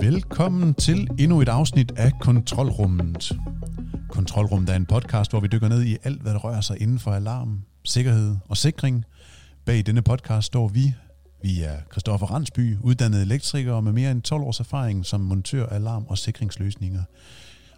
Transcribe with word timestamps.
Velkommen 0.00 0.74
til 0.74 1.08
endnu 1.18 1.40
et 1.40 1.48
afsnit 1.48 1.92
af 1.96 2.12
Kontrolrummet. 2.20 3.32
Kontrolrummet 4.08 4.70
er 4.70 4.76
en 4.76 4.86
podcast, 4.86 5.30
hvor 5.30 5.40
vi 5.40 5.48
dykker 5.48 5.68
ned 5.68 5.82
i 5.82 5.96
alt, 6.02 6.22
hvad 6.22 6.32
der 6.32 6.38
rører 6.38 6.60
sig 6.60 6.82
inden 6.82 6.98
for 6.98 7.10
alarm, 7.10 7.62
sikkerhed 7.84 8.36
og 8.48 8.56
sikring. 8.56 9.04
Bag 9.64 9.86
denne 9.86 10.02
podcast 10.02 10.46
står 10.46 10.68
vi. 10.68 10.94
Vi 11.42 11.62
er 11.62 11.76
Christoffer 11.90 12.26
Randsby, 12.26 12.76
uddannet 12.80 13.22
elektriker 13.22 13.80
med 13.80 13.92
mere 13.92 14.10
end 14.10 14.22
12 14.22 14.42
års 14.42 14.60
erfaring 14.60 15.06
som 15.06 15.20
montør 15.20 15.66
af 15.66 15.76
alarm- 15.76 16.06
og 16.08 16.18
sikringsløsninger. 16.18 17.02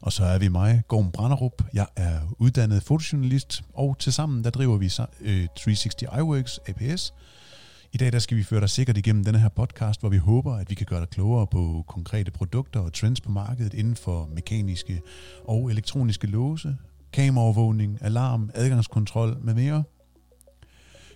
Og 0.01 0.13
så 0.13 0.25
er 0.25 0.39
vi 0.39 0.49
mig, 0.49 0.83
Gorm 0.89 1.11
Branderup. 1.11 1.63
Jeg 1.75 1.87
er 1.97 2.21
uddannet 2.39 2.83
fotojournalist, 2.83 3.63
og 3.75 3.99
tilsammen 3.99 4.45
der 4.45 4.51
driver 4.51 4.77
vi 4.77 4.89
360 4.89 6.03
øh, 6.03 6.19
iWorks 6.19 6.61
APS, 6.67 7.13
i 7.95 7.97
dag 7.97 8.13
der 8.13 8.19
skal 8.19 8.37
vi 8.37 8.43
føre 8.43 8.61
dig 8.61 8.71
sikkert 8.71 8.97
igennem 8.97 9.25
denne 9.25 9.39
her 9.39 9.49
podcast, 9.49 10.01
hvor 10.01 10.09
vi 10.09 10.17
håber, 10.17 10.55
at 10.55 10.71
vi 10.71 10.75
kan 10.75 10.87
gøre 10.87 11.01
dig 11.01 11.09
klogere 11.09 11.47
på 11.47 11.85
konkrete 11.89 12.31
produkter 12.31 12.81
og 12.81 12.93
trends 12.93 13.21
på 13.21 13.31
markedet 13.31 13.75
inden 13.75 13.97
for 13.97 14.29
mekaniske 14.35 15.01
og 15.45 15.71
elektroniske 15.71 16.27
låse, 16.27 16.77
kameraovervågning, 17.13 17.99
alarm, 18.01 18.51
adgangskontrol 18.55 19.37
med 19.43 19.55
mere. 19.55 19.85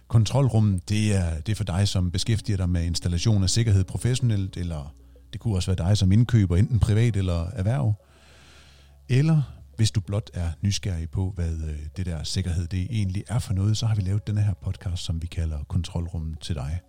Kontrolrummet, 0.09 0.89
det 0.89 1.17
er, 1.17 1.41
det 1.41 1.53
er 1.53 1.57
for 1.57 1.65
dig, 1.65 1.89
som 1.89 2.11
beskæftiger 2.11 2.57
dig 2.57 2.69
med 2.69 2.85
installation 2.85 3.43
af 3.43 3.51
sikkerhed 3.51 3.85
professionelt, 3.85 4.57
eller 4.57 4.95
det 5.33 5.41
kunne 5.41 5.57
også 5.57 5.75
være 5.75 5.89
dig, 5.89 5.99
som 5.99 6.13
indkøber 6.13 6.57
enten 6.57 6.79
privat 6.79 7.17
eller 7.17 7.51
erhverv. 7.51 7.95
Eller 9.09 9.43
hvis 9.77 9.91
du 9.91 10.01
blot 10.01 10.31
er 10.35 10.51
nysgerrig 10.63 11.11
på, 11.11 11.33
hvad 11.35 11.53
øh, 11.53 11.79
det 11.97 12.07
der 12.07 12.23
sikkerhed 12.23 12.67
det 12.67 12.87
egentlig 12.91 13.25
er 13.29 13.39
for 13.39 13.55
noget, 13.55 13.77
så 13.77 13.87
har 13.87 13.95
vi 13.95 14.03
lavet 14.03 14.27
den 14.27 14.39
her 14.39 14.55
podcast, 14.55 15.05
som 15.05 15.23
vi 15.23 15.27
kalder 15.27 15.65
Kontrolrummet 15.69 16.41
til 16.41 16.55
dig. 16.55 16.81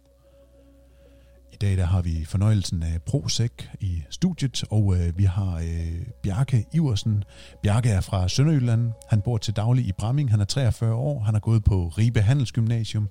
I 1.54 1.56
dag 1.62 1.78
der 1.78 1.86
har 1.86 2.02
vi 2.02 2.26
fornøjelsen 2.26 2.84
af 2.84 3.02
ProSec 3.02 3.52
i 3.80 4.04
studiet, 4.10 4.64
og 4.70 4.96
øh, 4.98 5.18
vi 5.18 5.24
har 5.24 5.56
øh, 5.58 6.02
Bjarke 6.24 6.66
Iversen. 6.74 7.24
Bjarke 7.64 7.90
er 7.90 8.02
fra 8.02 8.28
Sønderjylland. 8.28 8.92
Han 9.10 9.22
bor 9.22 9.38
til 9.38 9.56
daglig 9.56 9.86
i 9.86 9.92
Bramming. 9.92 10.32
Han 10.32 10.40
er 10.40 10.46
43 10.46 10.94
år. 10.94 11.24
Han 11.24 11.34
har 11.34 11.40
gået 11.40 11.64
på 11.64 11.88
Ribe 11.88 12.22
Handelsgymnasium. 12.22 13.10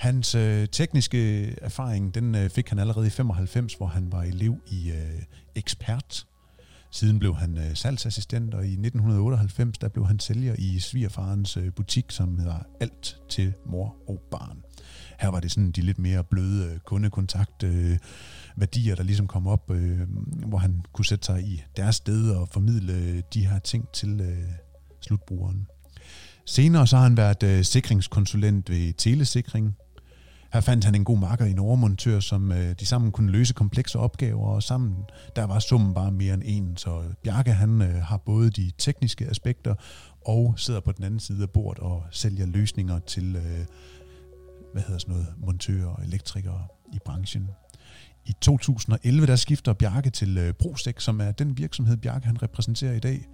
Hans 0.00 0.34
øh, 0.34 0.68
tekniske 0.68 1.50
erfaring, 1.62 2.14
den 2.14 2.34
øh, 2.34 2.50
fik 2.50 2.68
han 2.68 2.78
allerede 2.78 3.06
i 3.06 3.10
95, 3.10 3.74
hvor 3.74 3.86
han 3.86 4.12
var 4.12 4.22
elev 4.22 4.56
i 4.70 4.90
øh, 4.90 5.22
Ekspert 5.54 6.26
Siden 6.90 7.18
blev 7.18 7.36
han 7.36 7.58
øh, 7.58 7.74
salgsassistent, 7.74 8.54
og 8.54 8.64
i 8.64 8.72
1998 8.72 9.78
der 9.78 9.88
blev 9.88 10.06
han 10.06 10.18
sælger 10.18 10.54
i 10.58 10.78
svigerfarens 10.78 11.56
øh, 11.56 11.72
butik, 11.72 12.04
som 12.10 12.38
hedder 12.38 12.58
Alt 12.80 13.20
til 13.28 13.52
mor 13.66 13.96
og 14.08 14.20
barn. 14.30 14.62
Her 15.18 15.28
var 15.28 15.40
det 15.40 15.50
sådan 15.50 15.70
de 15.70 15.80
lidt 15.80 15.98
mere 15.98 16.24
bløde 16.24 16.72
øh, 16.72 16.78
kundekontakt 16.78 17.62
øh, 17.62 17.98
værdier, 18.56 18.94
der 18.94 19.02
ligesom 19.02 19.26
kom 19.26 19.46
op, 19.46 19.70
øh, 19.70 20.00
hvor 20.46 20.58
han 20.58 20.82
kunne 20.92 21.04
sætte 21.04 21.26
sig 21.26 21.42
i 21.42 21.62
deres 21.76 21.96
sted 21.96 22.30
og 22.30 22.48
formidle 22.48 22.92
øh, 22.92 23.22
de 23.34 23.46
her 23.46 23.58
ting 23.58 23.88
til 23.88 24.20
øh, 24.20 24.48
slutbrugeren. 25.00 25.66
Senere 26.46 26.86
så 26.86 26.96
har 26.96 27.02
han 27.02 27.16
været 27.16 27.42
øh, 27.42 27.64
sikringskonsulent 27.64 28.70
ved 28.70 28.92
Telesikring, 28.92 29.76
her 30.56 30.60
fandt 30.60 30.84
han 30.84 30.94
en 30.94 31.04
god 31.04 31.18
makker 31.18 31.44
i 31.44 31.50
en 31.50 31.58
overmontør, 31.58 32.20
som 32.20 32.52
øh, 32.52 32.74
de 32.80 32.86
sammen 32.86 33.12
kunne 33.12 33.32
løse 33.32 33.54
komplekse 33.54 33.98
opgaver, 33.98 34.46
og 34.46 34.62
sammen 34.62 34.96
der 35.36 35.44
var 35.44 35.58
summen 35.58 35.94
bare 35.94 36.12
mere 36.12 36.34
end 36.34 36.42
en. 36.44 36.76
Så 36.76 37.02
Bjarke 37.22 37.52
han 37.52 37.82
øh, 37.82 38.02
har 38.02 38.16
både 38.16 38.50
de 38.50 38.70
tekniske 38.78 39.26
aspekter 39.26 39.74
og 40.26 40.54
sidder 40.56 40.80
på 40.80 40.92
den 40.92 41.04
anden 41.04 41.20
side 41.20 41.42
af 41.42 41.50
bordet 41.50 41.78
og 41.78 42.02
sælger 42.10 42.46
løsninger 42.46 42.98
til 42.98 43.36
øh, 43.36 43.66
hvad 44.72 44.82
hedder 44.82 44.98
sådan 44.98 45.12
noget, 45.12 45.28
montører 45.38 45.86
og 45.86 46.04
elektrikere 46.04 46.66
i 46.92 46.98
branchen. 47.04 47.50
I 48.24 48.32
2011 48.40 49.26
der 49.26 49.36
skifter 49.36 49.72
Bjarke 49.72 50.10
til 50.10 50.38
øh, 50.38 50.52
Prostek, 50.52 51.00
som 51.00 51.20
er 51.20 51.32
den 51.32 51.58
virksomhed, 51.58 51.96
Bjarke 51.96 52.26
han 52.26 52.42
repræsenterer 52.42 52.92
i 52.92 52.98
dag. 52.98 53.28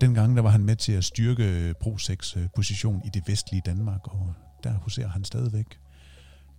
Dengang 0.00 0.36
der 0.36 0.42
var 0.42 0.50
han 0.50 0.64
med 0.64 0.76
til 0.76 0.92
at 0.92 1.04
styrke 1.04 1.44
øh, 1.44 1.74
Prosecs 1.74 2.36
øh, 2.36 2.46
position 2.54 3.02
i 3.04 3.08
det 3.14 3.22
vestlige 3.26 3.62
Danmark, 3.66 4.00
og 4.04 4.34
der 4.64 4.72
huserer 4.74 5.08
han 5.08 5.24
stadigvæk 5.24 5.78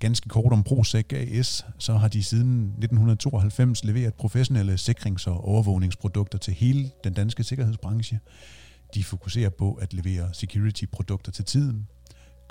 ganske 0.02 0.30
kort 0.30 0.54
om 0.54 0.64
ProSec 0.64 1.14
AS, 1.14 1.66
så 1.78 1.94
har 1.94 2.08
de 2.08 2.24
siden 2.24 2.64
1992 2.64 3.84
leveret 3.84 4.14
professionelle 4.14 4.78
sikrings- 4.78 5.28
og 5.28 5.48
overvågningsprodukter 5.48 6.38
til 6.38 6.54
hele 6.54 6.92
den 7.04 7.14
danske 7.14 7.44
sikkerhedsbranche. 7.44 8.20
De 8.94 9.04
fokuserer 9.04 9.50
på 9.50 9.74
at 9.74 9.94
levere 9.94 10.34
security-produkter 10.34 11.32
til 11.32 11.46
tiden, 11.46 11.88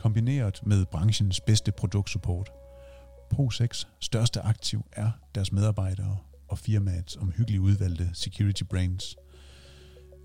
kombineret 0.00 0.60
med 0.66 0.86
branchens 0.86 1.40
bedste 1.40 1.72
produktsupport. 1.72 2.50
ProSecs 3.30 3.88
største 4.00 4.40
aktiv 4.40 4.84
er 4.92 5.10
deres 5.34 5.52
medarbejdere 5.52 6.16
og 6.48 6.58
firmaets 6.58 7.16
omhyggeligt 7.16 7.62
udvalgte 7.62 8.10
security 8.12 8.62
brains. 8.62 9.16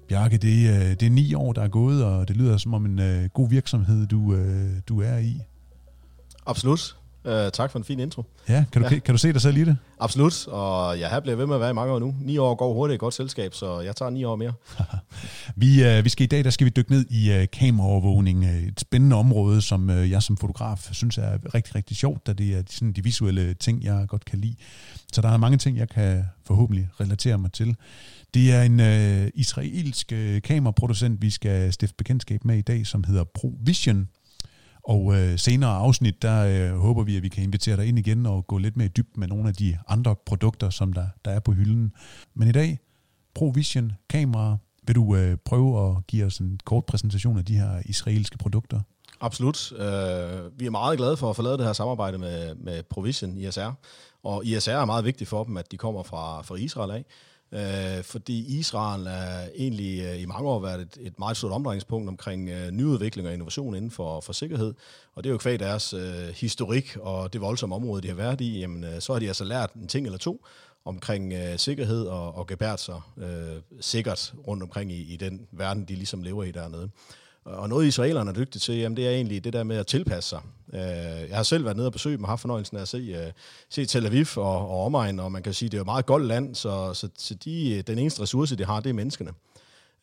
Bjarke, 0.08 0.38
det, 0.38 0.69
er, 0.69 0.96
det 0.96 1.06
er 1.06 1.09
ni 1.09 1.34
år, 1.34 1.53
der 1.53 1.62
er 1.62 1.68
gået, 1.68 2.06
og 2.06 2.28
det 2.28 2.38
lyder 2.38 2.58
som 2.58 2.74
om 2.74 2.86
en 2.86 3.00
uh, 3.00 3.25
god 3.25 3.50
virksomhed, 3.50 4.08
du, 4.08 4.19
uh, 4.19 4.80
du 4.88 5.02
er 5.02 5.18
i. 5.18 5.41
Absolut. 6.46 6.97
Uh, 7.25 7.50
tak 7.53 7.72
for 7.72 7.80
en 7.80 7.86
fin 7.86 8.00
intro. 8.00 8.24
Ja, 8.50 8.66
kan 8.72 8.81
du, 8.81 8.88
ja. 8.88 9.00
kan 9.00 9.13
du 9.13 9.18
se 9.18 9.34
dig 9.34 9.41
selv 9.41 9.58
i 9.58 9.63
det? 9.63 9.78
Absolut, 10.00 10.47
og 10.47 11.00
jeg 11.00 11.09
har 11.09 11.19
blevet 11.19 11.40
ved 11.40 11.46
med 11.46 11.56
at 11.56 11.62
være 11.62 11.69
i 11.69 11.74
mange 11.74 11.94
år 11.94 12.00
nu. 12.00 12.16
Ni 12.22 12.38
år 12.38 12.56
går 12.56 12.74
hurtigt 12.74 12.96
et 12.96 13.00
godt 13.00 13.13
selskab, 13.13 13.53
så 13.53 13.80
jeg 13.80 13.96
tager 13.96 14.09
ni 14.09 14.24
år 14.24 14.36
mere. 14.36 14.53
vi, 15.56 15.97
uh, 15.97 16.06
vi 16.06 16.09
skal 16.09 16.24
i 16.24 16.28
dag, 16.28 16.44
der 16.44 16.50
skal 16.50 16.66
vi 16.66 16.69
dykke 16.69 16.91
ned 16.91 17.06
i 17.09 17.38
uh, 17.38 17.46
kameraovervågning. 17.53 18.46
Et 18.46 18.80
spændende 18.80 19.16
område, 19.16 19.62
som 19.62 19.90
uh, 19.90 20.12
jeg 20.12 20.24
som 20.24 20.38
fotograf 20.38 20.90
synes 20.91 21.18
er 21.18 21.56
rigtig, 21.56 21.75
rigtig 21.75 21.97
sjovt, 21.97 22.28
da 22.28 22.34
det 22.34 22.56
er 22.56 22.63
sådan 22.69 22.94
de 22.94 23.03
visuelle 23.03 23.53
ting, 23.53 23.84
jeg 23.84 24.06
godt 24.07 24.25
kan 24.25 24.40
lide. 24.40 24.56
Så 25.13 25.22
der 25.22 25.30
er 25.30 25.38
mange 25.38 25.57
ting, 25.57 25.78
jeg 25.78 25.90
kan 25.90 26.25
forhåbentlig 26.46 26.90
relatere 27.00 27.38
mig 27.38 27.52
til. 27.52 27.75
Det 28.34 28.53
er 28.53 28.62
en 28.62 28.80
uh, 28.80 29.30
israelsk 29.34 30.13
uh, 30.16 30.42
kameraproducent, 30.42 31.22
vi 31.22 31.30
skal 31.30 31.74
stifte 31.74 31.96
bekendtskab 31.97 32.46
med 32.46 32.57
i 32.57 32.62
dag, 32.62 32.88
som 32.88 33.03
hedder 33.03 33.24
ProVision. 33.24 34.07
Og 34.88 35.16
øh, 35.16 35.40
senere 35.40 35.72
afsnit, 35.72 36.22
der 36.22 36.46
øh, 36.46 36.79
håber 36.79 37.03
vi, 37.03 37.18
at 37.18 37.23
vi 37.23 37.29
kan 37.29 37.44
invitere 37.44 37.78
dig 37.78 37.85
ind 37.88 38.00
igen 38.00 38.25
og 38.25 38.47
gå 38.47 38.57
lidt 38.57 38.78
mere 38.78 38.88
dybt 38.88 39.18
med 39.18 39.28
nogle 39.28 39.47
af 39.47 39.53
de 39.53 39.78
andre 39.88 40.16
produkter, 40.25 40.69
som 40.69 40.94
der, 40.94 41.07
der 41.25 41.31
er 41.31 41.40
på 41.40 41.51
hylden. 41.51 41.94
Men 42.34 42.47
i 42.47 42.51
dag, 42.51 42.79
ProVision 43.35 43.91
kamera. 44.09 44.57
Vil 44.88 44.95
du 44.95 45.16
øh, 45.16 45.38
prøve 45.45 45.90
at 45.90 46.07
give 46.07 46.25
os 46.25 46.38
en 46.38 46.59
kort 46.66 46.85
præsentation 46.85 47.38
af 47.38 47.45
de 47.45 47.53
her 47.53 47.81
israelske 47.85 48.38
produkter? 48.38 48.81
Absolut. 49.22 49.72
Uh, 49.72 49.79
vi 50.59 50.66
er 50.66 50.69
meget 50.69 50.97
glade 50.97 51.18
for 51.18 51.29
at 51.29 51.35
få 51.35 51.41
lavet 51.41 51.59
det 51.59 51.66
her 51.66 51.74
samarbejde 51.74 52.18
med, 52.18 52.56
med 52.56 52.84
Provision 52.84 53.38
ISR. 53.38 53.72
Og 54.24 54.45
ISR 54.45 54.72
er 54.72 54.85
meget 54.85 55.06
vigtigt 55.06 55.29
for 55.29 55.44
dem, 55.44 55.57
at 55.57 55.72
de 55.72 55.78
kommer 55.78 56.03
fra, 56.03 56.41
fra 56.41 56.56
Israel 56.56 56.91
af 56.91 57.06
øh, 57.56 58.04
fordi 58.04 58.60
Israel 58.60 59.08
er 59.08 59.50
egentlig 59.56 60.02
øh, 60.02 60.22
i 60.22 60.26
mange 60.26 60.50
år 60.50 60.60
været 60.60 60.82
et, 60.82 60.98
et 61.00 61.20
meget 61.20 61.38
stort 61.38 61.52
omdrejningspunkt 61.52 62.10
omkring 62.10 62.50
øh, 62.50 62.72
nyudvikling 62.72 63.28
og 63.28 63.34
innovation 63.34 63.76
inden 63.76 63.92
for, 63.92 64.22
for 64.22 64.34
sikkerhed. 64.34 64.74
Og 65.16 65.24
det 65.24 65.30
er 65.30 65.32
jo 65.32 65.38
kvæg 65.38 65.60
deres 65.60 65.94
øh, 65.94 66.28
historik 66.36 66.98
og 67.00 67.34
det 67.34 67.42
voldsomme 67.42 67.76
område, 67.76 68.02
de 68.02 68.08
har 68.08 68.16
været 68.16 68.42
i, 68.42 68.60
jamen, 68.60 68.84
øh, 68.84 69.02
så 69.02 69.14
har 69.14 69.20
de 69.20 69.28
altså 69.28 69.44
lært 69.44 69.74
en 69.74 69.88
ting 69.88 70.06
eller 70.06 70.20
to 70.20 70.46
omkring 70.86 71.34
øh, 71.34 71.58
sikkerhed 71.58 72.08
og, 72.08 72.36
og 72.36 72.48
gebært 72.48 72.82
sig 72.82 73.02
øh, 73.18 73.62
sikkert 73.80 74.34
rundt 74.48 74.64
omkring 74.64 74.92
i, 74.92 75.14
i 75.14 75.18
den 75.18 75.48
verden, 75.52 75.86
de 75.86 75.96
ligesom 75.96 76.24
lever 76.24 76.44
i 76.44 76.52
dernede. 76.52 76.90
Og 77.45 77.69
noget 77.69 77.85
israelerne 77.85 78.29
er 78.29 78.33
dygtige 78.33 78.59
til, 78.59 78.75
jamen 78.75 78.97
det 78.97 79.07
er 79.07 79.11
egentlig 79.11 79.44
det 79.44 79.53
der 79.53 79.63
med 79.63 79.78
at 79.78 79.88
tilpasse 79.88 80.29
sig. 80.29 80.41
Øh, 80.73 81.29
jeg 81.29 81.35
har 81.35 81.44
selv 81.44 81.66
været 81.66 81.78
nede 81.78 81.88
og 81.88 81.94
besøge 81.94 82.17
dem 82.17 82.23
og 82.23 82.29
haft 82.29 82.41
fornøjelsen 82.41 82.78
af 82.78 82.81
at 82.81 82.88
se, 82.88 82.97
øh, 82.97 83.31
se 83.69 83.85
Tel 83.85 84.06
Aviv 84.06 84.25
og, 84.35 84.69
og 84.69 84.85
omegn, 84.85 85.19
og 85.19 85.31
man 85.31 85.44
kan 85.44 85.53
sige, 85.53 85.69
det 85.69 85.73
er 85.73 85.78
jo 85.78 85.83
et 85.83 85.85
meget 85.85 86.06
godt 86.06 86.25
land, 86.25 86.56
så, 86.56 86.94
så, 86.94 87.09
så 87.17 87.35
de, 87.35 87.75
øh, 87.77 87.83
den 87.88 88.00
eneste 88.00 88.21
ressource, 88.21 88.56
de 88.56 88.65
har, 88.65 88.80
det 88.80 88.89
er 88.89 88.94
menneskene. 88.94 89.31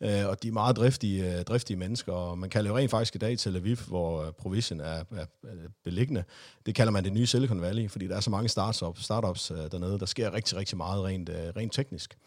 Og 0.01 0.43
de 0.43 0.47
er 0.47 0.51
meget 0.51 0.75
driftige, 0.75 1.43
driftige 1.43 1.77
mennesker, 1.77 2.13
og 2.13 2.37
man 2.37 2.49
kalder 2.49 2.69
jo 2.71 2.77
rent 2.77 2.91
faktisk 2.91 3.15
i 3.15 3.17
dag 3.17 3.37
Tel 3.37 3.55
Aviv, 3.55 3.77
hvor 3.87 4.31
Provision 4.31 4.79
er, 4.79 5.03
er, 5.15 5.25
beliggende. 5.83 6.23
Det 6.65 6.75
kalder 6.75 6.91
man 6.91 7.03
det 7.03 7.13
nye 7.13 7.25
Silicon 7.25 7.61
Valley, 7.61 7.89
fordi 7.89 8.07
der 8.07 8.15
er 8.15 8.19
så 8.19 8.29
mange 8.29 8.49
startups, 8.49 9.03
startups 9.03 9.51
dernede. 9.71 9.99
Der 9.99 10.05
sker 10.05 10.33
rigtig, 10.33 10.57
rigtig 10.57 10.77
meget 10.77 11.03
rent, 11.03 11.29
rent 11.57 11.73
teknisk. 11.73 12.17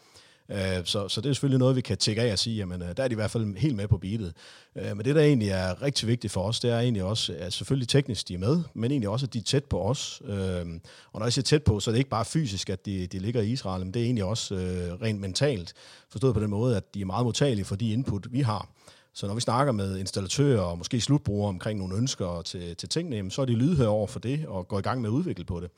Øh, 0.51 0.85
så, 0.85 1.07
så 1.07 1.21
det 1.21 1.29
er 1.29 1.33
selvfølgelig 1.33 1.59
noget, 1.59 1.75
vi 1.75 1.81
kan 1.81 1.97
tjekke 1.97 2.21
af 2.21 2.31
og 2.31 2.39
sige, 2.39 2.55
jamen 2.55 2.81
øh, 2.81 2.97
der 2.97 3.03
er 3.03 3.07
de 3.07 3.11
i 3.11 3.15
hvert 3.15 3.31
fald 3.31 3.57
helt 3.57 3.75
med 3.75 3.87
på 3.87 3.97
beatet. 3.97 4.33
Øh, 4.75 4.97
men 4.97 5.05
det, 5.05 5.15
der 5.15 5.21
egentlig 5.21 5.49
er 5.49 5.81
rigtig 5.81 6.07
vigtigt 6.07 6.33
for 6.33 6.41
os, 6.41 6.59
det 6.59 6.71
er 6.71 6.79
egentlig 6.79 7.03
også, 7.03 7.35
at 7.39 7.53
selvfølgelig 7.53 7.87
teknisk 7.87 8.27
de 8.27 8.33
er 8.33 8.37
med, 8.37 8.63
men 8.73 8.91
egentlig 8.91 9.09
også, 9.09 9.25
at 9.25 9.33
de 9.33 9.39
er 9.39 9.43
tæt 9.43 9.63
på 9.63 9.81
os. 9.81 10.21
Øh, 10.25 10.65
og 11.11 11.19
når 11.19 11.23
jeg 11.23 11.33
siger 11.33 11.43
tæt 11.43 11.63
på, 11.63 11.79
så 11.79 11.89
er 11.89 11.91
det 11.91 11.99
ikke 11.99 12.09
bare 12.09 12.25
fysisk, 12.25 12.69
at 12.69 12.85
de, 12.85 13.07
de 13.07 13.19
ligger 13.19 13.41
i 13.41 13.47
Israel, 13.47 13.85
men 13.85 13.93
det 13.93 14.01
er 14.01 14.05
egentlig 14.05 14.23
også 14.23 14.55
rent 15.01 15.21
mentalt, 15.21 15.73
forstået 16.09 16.33
på 16.33 16.39
den 16.39 16.49
måde, 16.49 16.77
at 16.77 16.93
de 16.93 17.01
er 17.01 17.05
meget 17.05 17.25
modtagelige 17.25 17.65
for 17.65 17.75
de 17.75 17.91
input, 17.91 18.27
vi 18.31 18.41
har. 18.41 18.69
Så 19.13 19.27
når 19.27 19.33
vi 19.33 19.41
snakker 19.41 19.73
med 19.73 19.97
installatører 19.97 20.61
og 20.61 20.77
måske 20.77 21.01
slutbrugere 21.01 21.49
omkring 21.49 21.79
nogle 21.79 21.95
ønsker 21.95 22.41
til, 22.41 22.75
til 22.75 22.89
tingene, 22.89 23.31
så 23.31 23.41
er 23.41 23.45
de 23.45 23.53
lydhøre 23.53 23.87
over 23.87 24.07
for 24.07 24.19
det 24.19 24.45
og 24.47 24.67
går 24.67 24.79
i 24.79 24.81
gang 24.81 25.01
med 25.01 25.09
at 25.09 25.13
udvikle 25.13 25.45
på 25.45 25.59
det 25.59 25.69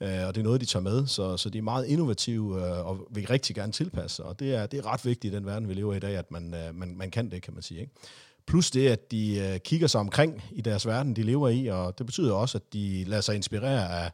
øh, 0.00 0.26
og 0.26 0.34
det 0.34 0.40
er 0.40 0.44
noget, 0.44 0.60
de 0.60 0.66
tager 0.66 0.82
med, 0.82 1.06
så, 1.06 1.36
så 1.36 1.50
de 1.50 1.58
er 1.58 1.62
meget 1.62 1.86
innovative 1.86 2.66
øh, 2.66 2.86
og 2.86 3.06
vil 3.10 3.26
rigtig 3.26 3.56
gerne 3.56 3.72
tilpasse 3.72 4.16
sig, 4.16 4.24
og 4.24 4.40
det 4.40 4.54
er, 4.54 4.66
det 4.66 4.78
er 4.78 4.86
ret 4.86 5.04
vigtigt 5.04 5.34
i 5.34 5.36
den 5.36 5.46
verden, 5.46 5.68
vi 5.68 5.74
lever 5.74 5.94
i 5.94 5.96
i 5.96 6.00
dag, 6.00 6.16
at 6.16 6.30
man, 6.30 6.54
øh, 6.54 6.74
man, 6.74 6.96
man 6.96 7.10
kan 7.10 7.30
det, 7.30 7.42
kan 7.42 7.54
man 7.54 7.62
sige. 7.62 7.80
Ikke? 7.80 7.92
Plus 8.46 8.70
det, 8.70 8.88
at 8.88 9.10
de 9.10 9.38
øh, 9.38 9.58
kigger 9.58 9.86
sig 9.86 10.00
omkring 10.00 10.42
i 10.52 10.60
deres 10.60 10.86
verden, 10.86 11.16
de 11.16 11.22
lever 11.22 11.48
i, 11.48 11.66
og 11.66 11.98
det 11.98 12.06
betyder 12.06 12.34
også, 12.34 12.58
at 12.58 12.72
de 12.72 13.04
lader 13.04 13.22
sig 13.22 13.34
inspirere 13.34 14.04
af 14.04 14.10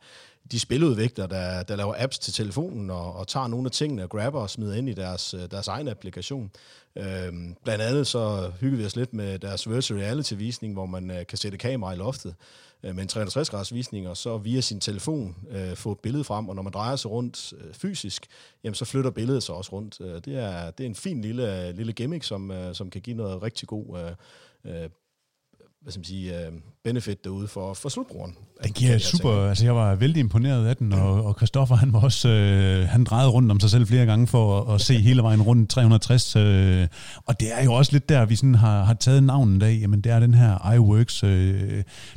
de 0.53 0.61
spiludvikler, 0.61 1.27
der, 1.27 1.63
der 1.63 1.77
laver 1.77 1.95
apps 1.99 2.19
til 2.19 2.33
telefonen 2.33 2.91
og, 2.91 3.17
og 3.17 3.29
tager 3.29 3.47
nogle 3.47 3.67
af 3.67 3.71
tingene 3.71 4.03
og 4.03 4.11
grabber 4.11 4.41
og 4.41 4.51
smider 4.51 4.75
ind 4.75 4.89
i 4.89 4.93
deres, 4.93 5.35
øh, 5.35 5.41
deres 5.51 5.69
egen 5.69 5.89
applikation. 5.89 6.51
Øhm, 6.97 7.57
blandt 7.65 7.85
andet 7.85 8.07
så 8.07 8.53
hygger 8.61 8.79
vi 8.79 8.85
os 8.85 8.97
lidt 8.97 9.15
med 9.15 9.39
deres 9.39 9.71
virtual 9.71 10.01
reality-visning, 10.01 10.73
hvor 10.73 10.87
man 10.87 11.11
øh, 11.11 11.27
kan 11.27 11.39
sætte 11.39 11.59
kamera 11.59 11.93
i 11.93 11.97
loftet 11.97 12.35
øh, 12.83 12.95
med 12.95 13.03
en 13.03 13.23
360-graders 13.23 13.75
visning, 13.75 14.09
og 14.09 14.17
så 14.17 14.39
via 14.39 14.61
sin 14.61 14.81
telefon 14.81 15.37
øh, 15.51 15.77
få 15.77 15.93
et 15.93 15.99
billede 15.99 16.25
frem, 16.25 16.49
og 16.49 16.55
når 16.55 16.63
man 16.63 16.73
drejer 16.73 16.97
sig 16.97 17.11
rundt 17.11 17.53
øh, 17.53 17.75
fysisk, 17.75 18.27
jamen 18.65 18.75
så 18.75 18.85
flytter 18.85 19.11
billedet 19.11 19.43
sig 19.43 19.55
også 19.55 19.73
rundt. 19.73 20.01
Øh, 20.01 20.15
det, 20.15 20.29
er, 20.29 20.71
det 20.71 20.85
er 20.85 20.89
en 20.89 20.95
fin 20.95 21.21
lille, 21.21 21.69
øh, 21.69 21.77
lille 21.77 21.93
gimmick, 21.93 22.25
som, 22.25 22.51
øh, 22.51 22.75
som 22.75 22.91
kan 22.91 23.01
give 23.01 23.17
noget 23.17 23.43
rigtig 23.43 23.69
god 23.69 24.17
øh, 24.65 24.83
øh 24.83 24.91
hvad 25.83 25.93
skal 25.93 25.99
man 25.99 26.05
sige, 26.05 26.49
uh, 26.49 26.55
benefit 26.85 27.25
derude 27.25 27.49
for, 27.49 27.75
for 27.75 27.89
slutbrugeren. 27.89 28.37
Den 28.65 28.73
giver 28.73 28.99
super, 28.99 29.35
ting. 29.35 29.49
altså 29.49 29.65
jeg 29.65 29.75
var 29.75 29.95
vældig 29.95 30.21
imponeret 30.21 30.67
af 30.67 30.77
den, 30.77 30.93
og, 30.93 31.25
og 31.25 31.35
Christoffer 31.35 31.77
han 31.77 31.93
var 31.93 32.01
også, 32.01 32.29
uh, 32.29 32.89
han 32.89 33.05
drejede 33.05 33.31
rundt 33.31 33.51
om 33.51 33.61
sig 33.61 33.71
selv 33.71 33.87
flere 33.87 34.07
gange 34.07 34.27
for 34.27 34.61
at, 34.61 34.75
at 34.75 34.81
se 34.81 34.99
hele 34.99 35.23
vejen 35.23 35.43
rundt 35.43 35.71
360, 35.71 36.37
uh, 36.37 36.43
og 37.27 37.41
det 37.41 37.59
er 37.61 37.65
jo 37.65 37.73
også 37.73 37.93
lidt 37.93 38.09
der, 38.09 38.25
vi 38.25 38.37
sådan 38.37 38.55
har, 38.55 38.85
har 38.85 38.95
taget 38.95 39.23
navnet 39.23 39.63
af, 39.63 39.79
jamen 39.81 40.01
det 40.01 40.13
er 40.13 40.21
den 40.21 40.35
her 40.35 40.73
iWorks, 40.73 41.25
uh, 41.25 41.31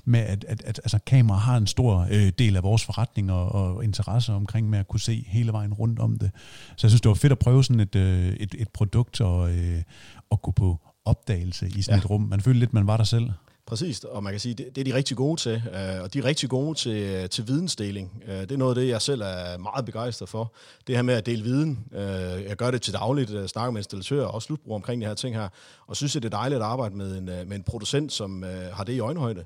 med 0.05 0.19
at, 0.19 0.45
at, 0.47 0.61
at 0.65 0.81
altså, 0.83 0.99
kamera 1.05 1.37
har 1.37 1.57
en 1.57 1.67
stor 1.67 2.07
uh, 2.11 2.27
del 2.39 2.55
af 2.55 2.63
vores 2.63 2.85
forretning 2.85 3.31
og, 3.31 3.51
og 3.51 3.83
interesse 3.83 4.33
omkring 4.33 4.69
med 4.69 4.79
at 4.79 4.87
kunne 4.87 4.99
se 5.01 5.25
hele 5.27 5.51
vejen 5.51 5.73
rundt 5.73 5.99
om 5.99 6.17
det. 6.17 6.31
Så 6.77 6.87
jeg 6.87 6.91
synes, 6.91 7.01
det 7.01 7.09
var 7.09 7.15
fedt 7.15 7.31
at 7.31 7.39
prøve 7.39 7.63
sådan 7.63 7.79
et, 7.79 7.95
uh, 7.95 8.01
et, 8.01 8.55
et 8.59 8.69
produkt 8.73 9.21
og, 9.21 9.39
uh, 9.39 9.81
og 10.29 10.41
gå 10.41 10.51
på 10.51 10.79
opdagelse 11.05 11.67
i 11.67 11.81
sådan 11.81 11.99
ja. 11.99 12.03
et 12.03 12.09
rum. 12.09 12.21
Man 12.21 12.41
følte 12.41 12.59
lidt, 12.59 12.73
man 12.73 12.87
var 12.87 12.97
der 12.97 13.03
selv. 13.03 13.29
Præcis, 13.65 14.03
og 14.03 14.23
man 14.23 14.33
kan 14.33 14.39
sige, 14.39 14.53
det, 14.53 14.75
det 14.75 14.81
er 14.81 14.85
de 14.85 14.93
rigtig 14.93 15.17
gode 15.17 15.41
til, 15.41 15.63
øh, 15.73 16.01
og 16.01 16.13
de 16.13 16.19
er 16.19 16.25
rigtig 16.25 16.49
gode 16.49 16.77
til, 16.77 16.97
øh, 16.97 17.29
til 17.29 17.47
vidensdeling. 17.47 18.23
Øh, 18.27 18.41
det 18.41 18.51
er 18.51 18.57
noget 18.57 18.77
af 18.77 18.81
det, 18.81 18.89
jeg 18.89 19.01
selv 19.01 19.21
er 19.21 19.57
meget 19.57 19.85
begejstret 19.85 20.29
for. 20.29 20.53
Det 20.87 20.95
her 20.95 21.01
med 21.01 21.13
at 21.13 21.25
dele 21.25 21.43
viden. 21.43 21.85
Jeg 22.47 22.55
gør 22.57 22.71
det 22.71 22.81
til 22.81 22.93
dagligt, 22.93 23.31
jeg 23.31 23.49
snakker 23.49 23.71
med 23.71 23.79
installatører 23.79 24.25
og 24.25 24.41
slutbrugere 24.41 24.75
omkring 24.75 25.01
de 25.01 25.07
her 25.07 25.13
ting 25.13 25.35
her, 25.35 25.49
og 25.87 25.95
synes, 25.95 26.15
at 26.15 26.23
det 26.23 26.33
er 26.33 26.37
dejligt 26.37 26.61
at 26.61 26.67
arbejde 26.67 26.95
med 26.95 27.17
en, 27.17 27.25
med 27.25 27.51
en 27.51 27.63
producent, 27.63 28.13
som 28.13 28.43
har 28.73 28.83
det 28.83 28.93
i 28.93 28.99
øjenhøjde. 28.99 29.45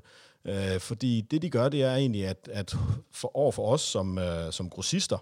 Fordi 0.78 1.20
det, 1.20 1.42
de 1.42 1.50
gør, 1.50 1.68
det 1.68 1.82
er 1.82 1.94
egentlig, 1.94 2.26
at, 2.26 2.48
at 2.52 2.76
for, 3.12 3.36
over 3.36 3.52
for 3.52 3.72
os 3.72 3.80
som, 3.80 4.18
som 4.50 4.70
grossister, 4.70 5.18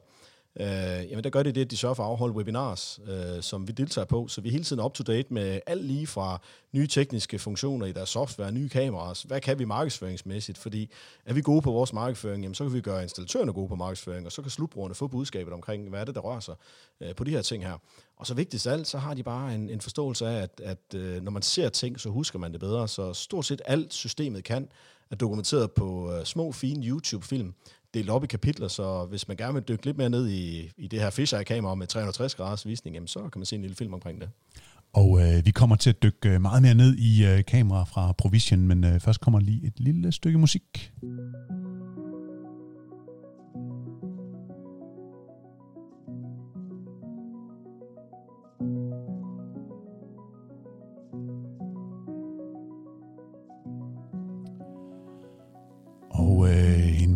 Øh, 0.61 1.11
jamen 1.11 1.25
der 1.25 1.31
gør 1.31 1.43
det 1.43 1.55
det, 1.55 1.61
at 1.61 1.71
de 1.71 1.77
sørger 1.77 1.95
for 1.95 2.03
at 2.03 2.09
afholde 2.09 2.35
webinars, 2.35 3.01
øh, 3.09 3.43
som 3.43 3.69
vi 3.69 3.73
deltager 3.73 4.05
på, 4.05 4.29
så 4.29 4.41
vi 4.41 4.49
er 4.49 4.53
hele 4.53 4.65
tiden 4.65 4.83
up-to-date 4.83 5.35
med 5.35 5.61
alt 5.67 5.85
lige 5.85 6.07
fra 6.07 6.41
nye 6.73 6.87
tekniske 6.87 7.39
funktioner 7.39 7.87
i 7.87 7.93
deres 7.93 8.09
software, 8.09 8.53
nye 8.53 8.69
kameraer, 8.69 9.27
hvad 9.27 9.41
kan 9.41 9.59
vi 9.59 9.65
markedsføringsmæssigt, 9.65 10.59
fordi 10.59 10.91
er 11.27 11.35
vi 11.35 11.41
gode 11.41 11.63
på 11.63 11.71
vores 11.71 11.93
markedsføring, 11.93 12.43
jamen 12.43 12.55
så 12.55 12.65
kan 12.65 12.73
vi 12.73 12.81
gøre 12.81 13.03
installatørerne 13.03 13.53
gode 13.53 13.69
på 13.69 13.75
markedsføring, 13.75 14.27
og 14.27 14.33
så 14.33 14.43
kan 14.43 14.51
slutbrugerne 14.51 14.95
få 14.95 15.07
budskabet 15.07 15.55
omkring, 15.55 15.89
hvad 15.89 16.01
er 16.01 16.05
det, 16.05 16.15
der 16.15 16.21
rører 16.21 16.41
sig 16.41 16.55
øh, 17.01 17.15
på 17.15 17.25
de 17.25 17.31
her 17.31 17.43
ting 17.43 17.65
her. 17.65 17.79
Og 18.17 18.27
så 18.27 18.35
vigtigst 18.35 18.67
af 18.67 18.73
alt, 18.73 18.87
så 18.87 18.99
har 18.99 19.15
de 19.15 19.23
bare 19.23 19.55
en, 19.55 19.71
en 19.71 19.81
forståelse 19.81 20.27
af, 20.27 20.43
at, 20.43 20.61
at 20.65 20.95
øh, 20.95 21.23
når 21.23 21.31
man 21.31 21.43
ser 21.43 21.69
ting, 21.69 22.01
så 22.01 22.09
husker 22.09 22.39
man 22.39 22.53
det 22.53 22.61
bedre, 22.61 22.89
så 22.89 23.13
stort 23.13 23.45
set 23.45 23.63
alt 23.65 23.95
systemet 23.95 24.45
kan, 24.45 24.69
er 25.11 25.17
dokumenteret 25.17 25.73
på 25.73 26.13
øh, 26.13 26.25
små, 26.25 26.53
fine 26.53 26.87
YouTube-film, 26.87 27.55
delt 27.95 28.11
op 28.11 28.25
i 28.25 28.27
kapitler, 28.27 28.69
så 28.69 29.07
hvis 29.09 29.29
man 29.29 29.37
gerne 29.37 29.55
vil 29.55 29.63
dykke 29.63 29.85
lidt 29.85 29.97
mere 29.97 30.11
ned 30.11 30.29
i, 30.29 30.71
i 30.77 30.87
det 30.87 31.01
her 31.01 31.11
fisheye-kamera 31.11 31.75
med 31.75 31.87
360 31.87 32.35
graders 32.35 32.67
visning, 32.67 32.97
jamen, 32.97 33.09
så 33.09 33.19
kan 33.19 33.39
man 33.39 33.47
se 33.47 33.57
en 33.57 33.63
lille 33.63 33.77
film 33.77 33.95
omkring 33.95 34.21
det. 34.21 34.29
Og 34.93 35.21
øh, 35.21 35.47
vi 35.47 35.51
kommer 35.51 35.77
til 35.77 35.91
at 35.91 36.03
dykke 36.03 36.29
øh, 36.29 36.41
meget 36.41 36.63
mere 36.63 36.75
ned 36.75 36.97
i 36.97 37.27
øh, 37.27 37.45
kamera 37.45 37.85
fra 37.85 38.13
Provision, 38.13 38.61
men 38.61 38.85
øh, 38.85 39.01
først 39.01 39.21
kommer 39.21 39.41
lige 39.41 39.67
et 39.67 39.81
lille 39.81 40.13
stykke 40.13 40.39
musik. 40.39 40.93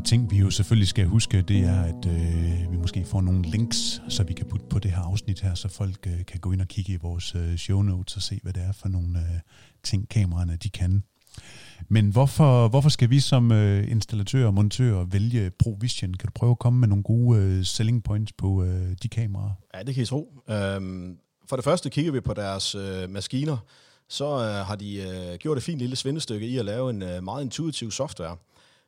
Ting, 0.05 0.31
vi 0.31 0.39
jo 0.39 0.51
selvfølgelig 0.51 0.89
skal 0.89 1.07
huske, 1.07 1.43
det 1.43 1.61
er, 1.61 1.83
at 1.83 2.07
øh, 2.07 2.73
vi 2.73 2.77
måske 2.77 3.05
får 3.05 3.21
nogle 3.21 3.43
links, 3.43 4.03
så 4.09 4.23
vi 4.23 4.33
kan 4.33 4.47
putte 4.47 4.67
på 4.71 4.79
det 4.79 4.91
her 4.91 5.01
afsnit 5.01 5.41
her, 5.41 5.55
så 5.55 5.69
folk 5.69 6.07
øh, 6.07 6.25
kan 6.27 6.41
gå 6.41 6.53
ind 6.53 6.61
og 6.61 6.69
kigge 6.69 6.93
i 6.93 6.97
vores 6.97 7.35
øh, 7.35 7.57
show 7.57 7.83
notes 7.83 8.17
og 8.17 8.23
se, 8.23 8.41
hvad 8.43 8.53
det 8.53 8.63
er 8.63 8.73
for 8.73 8.89
nogle 8.89 9.19
øh, 9.19 9.41
ting, 9.83 10.09
kameraerne 10.09 10.57
de 10.57 10.71
kan. 10.71 11.03
Men 11.89 12.11
hvorfor, 12.11 12.69
hvorfor 12.69 12.89
skal 12.89 13.11
vi 13.11 13.21
som 13.21 13.53
øh, 13.53 13.91
installatør 13.91 14.47
og 14.47 14.55
montør 14.55 15.05
vælge 15.05 15.51
ProVision? 15.51 16.15
Kan 16.15 16.27
du 16.27 16.33
prøve 16.35 16.51
at 16.51 16.59
komme 16.59 16.81
med 16.81 16.89
nogle 16.89 17.05
gode 17.05 17.41
øh, 17.41 17.65
selling 17.65 18.05
points 18.05 18.33
på 18.33 18.65
øh, 18.65 18.97
de 19.03 19.09
kameraer? 19.09 19.53
Ja, 19.75 19.83
det 19.83 19.95
kan 19.95 20.03
I 20.03 20.07
tro. 20.07 20.43
Øhm, 20.51 21.19
for 21.49 21.57
det 21.57 21.65
første 21.65 21.91
kigger 21.91 22.13
vi 22.13 22.21
på 22.21 22.35
deres 22.35 22.75
øh, 22.75 23.11
maskiner. 23.11 23.57
Så 24.09 24.25
øh, 24.25 24.67
har 24.67 24.77
de 24.77 24.97
øh, 24.97 25.39
gjort 25.39 25.57
et 25.59 25.63
fint 25.63 25.79
lille 25.79 25.97
svindestykke 25.97 26.47
i 26.47 26.57
at 26.57 26.65
lave 26.65 26.91
en 26.91 27.03
øh, 27.03 27.23
meget 27.23 27.45
intuitiv 27.45 27.91
software. 27.91 28.37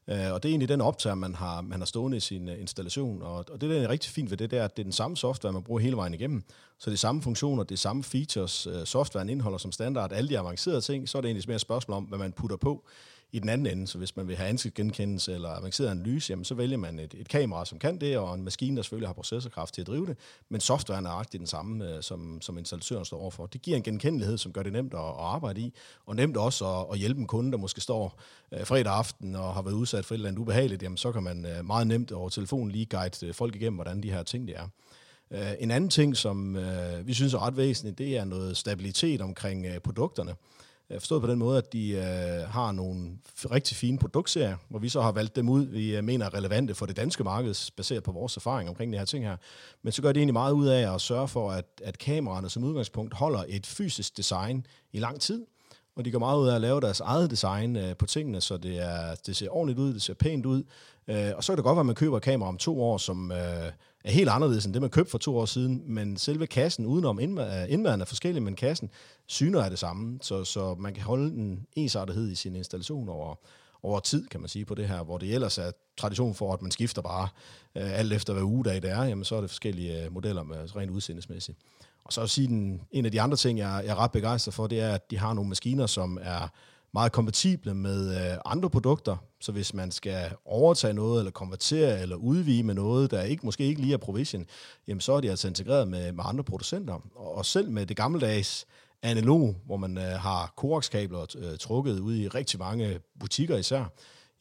Øh, 0.09 0.33
og 0.33 0.43
det 0.43 0.49
er 0.49 0.53
egentlig 0.53 0.69
den 0.69 0.81
optager, 0.81 1.15
man 1.15 1.35
har, 1.35 1.61
man 1.61 1.81
har 1.81 1.87
stående 1.87 2.17
i 2.17 2.21
sin 2.21 2.49
øh, 2.49 2.61
installation. 2.61 3.23
Og, 3.23 3.45
og 3.53 3.61
det, 3.61 3.71
der 3.71 3.83
er 3.83 3.89
rigtig 3.89 4.11
fint 4.11 4.31
ved 4.31 4.37
det, 4.37 4.51
det 4.51 4.59
er, 4.59 4.65
at 4.65 4.77
det 4.77 4.83
er 4.83 4.85
den 4.85 4.93
samme 4.93 5.17
software, 5.17 5.53
man 5.53 5.63
bruger 5.63 5.81
hele 5.81 5.97
vejen 5.97 6.15
igennem. 6.15 6.45
Så 6.79 6.91
det 6.91 6.97
er 6.97 6.99
samme 6.99 7.23
funktioner, 7.23 7.63
det 7.63 7.75
er 7.75 7.79
samme 7.79 8.03
features, 8.03 8.67
øh, 8.67 8.87
softwaren 8.87 9.29
indeholder 9.29 9.59
som 9.59 9.73
standard, 9.73 10.13
alle 10.13 10.29
de 10.29 10.39
avancerede 10.39 10.81
ting, 10.81 11.09
så 11.09 11.19
er 11.19 11.23
det 11.23 11.29
egentlig 11.29 11.45
mere 11.49 11.55
et 11.55 11.61
spørgsmål 11.61 11.97
om, 11.97 12.05
hvad 12.05 12.19
man 12.19 12.33
putter 12.33 12.57
på 12.57 12.85
i 13.33 13.39
den 13.39 13.49
anden 13.49 13.67
ende. 13.67 13.87
Så 13.87 13.99
hvis 13.99 14.17
man 14.17 14.29
vil 14.29 14.37
have 14.37 14.49
ansigtsgenkendelse 14.49 15.35
eller 15.35 15.49
avanceret 15.49 15.89
analyse, 15.89 16.31
jamen, 16.31 16.45
så 16.45 16.55
vælger 16.55 16.77
man 16.77 16.99
et, 16.99 17.15
et 17.19 17.29
kamera, 17.29 17.65
som 17.65 17.79
kan 17.79 18.01
det, 18.01 18.19
og 18.19 18.35
en 18.35 18.45
maskine, 18.45 18.77
der 18.77 18.83
selvfølgelig 18.83 19.09
har 19.09 19.13
processorkraft 19.13 19.75
til 19.75 19.81
at 19.81 19.87
drive 19.87 20.07
det, 20.07 20.17
men 20.49 20.61
softwaren 20.61 21.07
er 21.07 21.11
agtigt 21.11 21.39
den 21.39 21.47
samme, 21.47 21.89
øh, 21.89 22.03
som, 22.03 22.41
som 22.41 22.59
installatøren 22.59 23.05
står 23.05 23.19
overfor. 23.19 23.47
Det 23.47 23.63
giver 23.63 23.77
en 23.77 23.83
genkendelighed, 23.83 24.39
som 24.39 24.53
gør 24.53 24.63
det 24.63 24.73
nemt 24.73 24.95
at, 24.95 25.01
at 25.01 25.15
arbejde 25.19 25.61
i, 25.61 25.73
og 26.07 26.17
nemt 26.17 26.37
også 26.37 26.67
at, 26.67 26.87
at 26.93 26.99
hjælpe 26.99 27.21
en 27.21 27.27
kunde, 27.27 27.53
der 27.53 27.59
måske 27.59 27.81
står 27.81 28.21
øh, 28.53 28.67
fredag 28.67 28.93
aften 28.93 29.35
og 29.35 29.55
har 29.55 29.63
været 29.63 29.75
udsat 29.75 30.05
for 30.05 30.15
et 30.15 30.17
eller 30.17 30.29
andet 30.29 30.41
ubehageligt, 30.41 30.83
jamen, 30.83 30.97
så 30.97 31.13
kan 31.13 31.23
man 31.23 31.47
øh, 31.47 31.65
meget 31.65 31.87
nemt 31.87 32.13
over 32.13 32.29
telefonen 32.29 32.71
lige 32.71 32.87
guide 32.87 33.27
øh, 33.27 33.35
folk 33.35 33.57
igennem, 33.57 33.75
hvordan 33.75 34.03
de 34.03 34.11
her 34.11 34.23
ting 34.23 34.49
det 34.49 34.57
er. 34.57 34.69
Øh, 35.31 35.53
en 35.61 35.71
anden 35.71 35.91
ting, 35.91 36.17
som 36.17 36.57
øh, 36.57 37.07
vi 37.07 37.15
synes 37.15 37.35
er 37.35 37.47
ret 37.47 37.57
væsentligt, 37.57 37.99
det 37.99 38.17
er 38.17 38.25
noget 38.25 38.57
stabilitet 38.57 39.21
omkring 39.21 39.67
øh, 39.67 39.79
produkterne. 39.79 40.35
Øh, 40.93 41.01
forstået 41.01 41.23
på 41.23 41.27
den 41.27 41.39
måde, 41.39 41.59
at 41.59 41.73
de 41.73 41.91
øh, 41.91 42.49
har 42.49 42.73
nogle 42.73 43.19
rigtig 43.51 43.77
fine 43.77 43.99
produktserier, 43.99 44.57
hvor 44.69 44.79
vi 44.79 44.89
så 44.89 45.01
har 45.01 45.13
valgt 45.13 45.37
dem 45.37 45.49
ud, 45.49 45.67
vi 45.67 45.97
øh, 45.97 46.05
mener 46.05 46.27
er 46.27 46.35
relevante 46.35 46.75
for 46.75 46.87
det 46.87 46.97
danske 46.97 47.25
marked, 47.25 47.73
baseret 47.77 48.03
på 48.03 48.13
vores 48.13 48.37
erfaring 48.37 48.69
omkring 48.69 48.93
de 48.93 48.99
her 48.99 49.05
ting 49.05 49.25
her. 49.25 49.37
Men 49.83 49.93
så 49.93 50.03
gør 50.03 50.13
de 50.13 50.21
egentlig 50.21 50.33
meget 50.33 50.53
ud 50.53 50.67
af 50.67 50.95
at 50.95 51.01
sørge 51.01 51.29
for, 51.29 51.51
at, 51.51 51.81
at 51.85 51.99
kameraerne 51.99 52.51
som 52.51 52.65
udgangspunkt 52.65 53.15
holder 53.15 53.45
et 53.49 53.67
fysisk 53.67 54.17
design 54.17 54.67
i 54.93 54.99
lang 54.99 55.21
tid, 55.21 55.47
og 55.97 56.05
de 56.05 56.11
går 56.11 56.19
meget 56.19 56.39
ud 56.39 56.49
af 56.49 56.55
at 56.55 56.61
lave 56.61 56.81
deres 56.81 57.01
eget 57.01 57.31
design 57.31 57.77
øh, 57.77 57.97
på 57.97 58.07
tingene, 58.07 58.41
så 58.41 58.57
det, 58.57 58.79
er, 58.79 59.15
det 59.27 59.37
ser 59.37 59.49
ordentligt 59.51 59.79
ud, 59.79 59.95
det 59.95 60.03
ser 60.03 60.15
pænt 60.15 60.47
ud. 60.47 60.63
Øh, 61.09 61.31
og 61.37 61.45
så 61.45 61.53
kan 61.53 61.57
det 61.57 61.65
godt 61.65 61.77
være, 61.77 61.81
at 61.81 61.87
man 61.87 61.95
køber 61.95 62.17
et 62.17 62.23
kamera 62.23 62.49
om 62.49 62.59
to 62.59 62.83
år, 62.83 62.99
som 62.99 63.33
øh, 63.33 63.39
er 64.05 64.11
helt 64.11 64.29
anderledes 64.29 64.65
end 64.65 64.75
det, 64.75 64.83
man 64.83 64.91
købte 64.91 65.11
for 65.11 65.19
to 65.19 65.39
år 65.39 65.47
siden, 65.47 65.83
men 65.87 66.17
selve 66.17 66.47
kassen 66.47 66.87
udenom 66.87 67.21
øh, 67.21 67.67
indmaden 67.69 68.01
er 68.01 68.05
forskellig, 68.05 68.43
men 68.43 68.57
kassen 68.57 68.91
syner 69.27 69.61
er 69.61 69.69
det 69.69 69.79
samme, 69.79 70.19
så, 70.23 70.45
så 70.45 70.75
man 70.75 70.95
kan 70.95 71.03
holde 71.03 71.35
en 71.35 71.67
ensartethed 71.77 72.31
i 72.31 72.35
sin 72.35 72.57
installation 72.57 73.09
over, 73.09 73.35
over 73.83 74.01
tid, 74.01 74.27
kan 74.29 74.41
man 74.41 74.49
sige, 74.49 74.65
på 74.65 74.75
det 74.75 74.89
her, 74.89 75.03
hvor 75.03 75.19
det 75.19 75.35
ellers 75.35 75.59
er 75.59 75.71
tradition 75.97 76.35
for, 76.35 76.53
at 76.53 76.63
man 76.63 76.71
skifter 76.71 77.03
bare 77.03 77.29
øh, 77.77 77.99
alt 77.99 78.13
efter, 78.13 78.33
hvad 78.33 78.43
ugedag 78.43 78.83
det 78.83 78.91
er, 78.91 79.05
jamen 79.05 79.25
så 79.25 79.37
er 79.37 79.41
det 79.41 79.51
forskellige 79.51 80.05
øh, 80.05 80.13
modeller 80.13 80.43
med 80.43 80.77
rent 80.77 80.91
udseendesmæssigt. 80.91 81.59
Og 82.05 82.13
så 82.13 82.21
at 82.21 82.31
sige, 82.31 82.47
den, 82.47 82.81
en 82.91 83.05
af 83.05 83.11
de 83.13 83.21
andre 83.21 83.37
ting, 83.37 83.59
jeg, 83.59 83.83
jeg 83.85 83.91
er 83.91 83.99
ret 83.99 84.13
begejstret 84.13 84.55
for, 84.55 84.67
det 84.67 84.81
er, 84.81 84.95
at 84.95 85.11
de 85.11 85.19
har 85.19 85.35
nogle 85.35 85.49
maskiner, 85.49 85.87
som 85.87 86.19
er 86.23 86.49
meget 86.95 87.13
kompatible 87.13 87.75
med 87.75 88.17
øh, 88.17 88.39
andre 88.45 88.71
produkter. 88.71 89.17
Så 89.41 89.53
hvis 89.53 89.75
man 89.75 89.91
skal 89.91 90.31
overtage 90.45 90.95
noget, 90.95 91.19
eller 91.19 91.31
konvertere, 91.31 92.03
eller 92.03 92.17
udvide 92.17 92.63
med 92.63 92.75
noget, 92.75 93.11
der 93.11 93.23
ikke, 93.23 93.47
måske 93.47 93.65
ikke 93.65 93.81
lige 93.81 93.93
er 93.93 93.99
provision, 93.99 94.47
jamen 94.89 95.01
så 95.01 95.13
er 95.13 95.21
de 95.21 95.31
altså 95.31 95.49
integreret 95.49 95.89
med, 95.89 96.13
med 96.13 96.25
andre 96.27 96.45
producenter. 96.45 96.95
Og, 97.15 97.35
og 97.35 97.47
selv 97.47 97.71
med 97.71 97.87
det 97.87 97.97
gammeldags 97.97 98.67
analog, 99.03 99.57
hvor 99.67 99.77
man 99.77 99.99
øh, 99.99 100.05
har 100.05 100.53
coax-kabler 100.57 101.27
øh, 101.39 101.59
trukket 101.59 101.99
ud 101.99 102.15
i 102.15 102.29
rigtig 102.29 102.59
mange 102.59 103.01
butikker 103.21 103.57
især, 103.57 103.85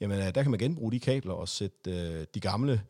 jamen 0.01 0.19
øh, 0.19 0.35
der 0.35 0.41
kan 0.41 0.51
man 0.51 0.59
genbruge 0.59 0.91
de 0.91 0.99
kabler 0.99 1.33
og 1.33 1.49
sætte 1.49 1.91
øh, 1.91 2.25
de 2.33 2.39
gamle 2.39 2.81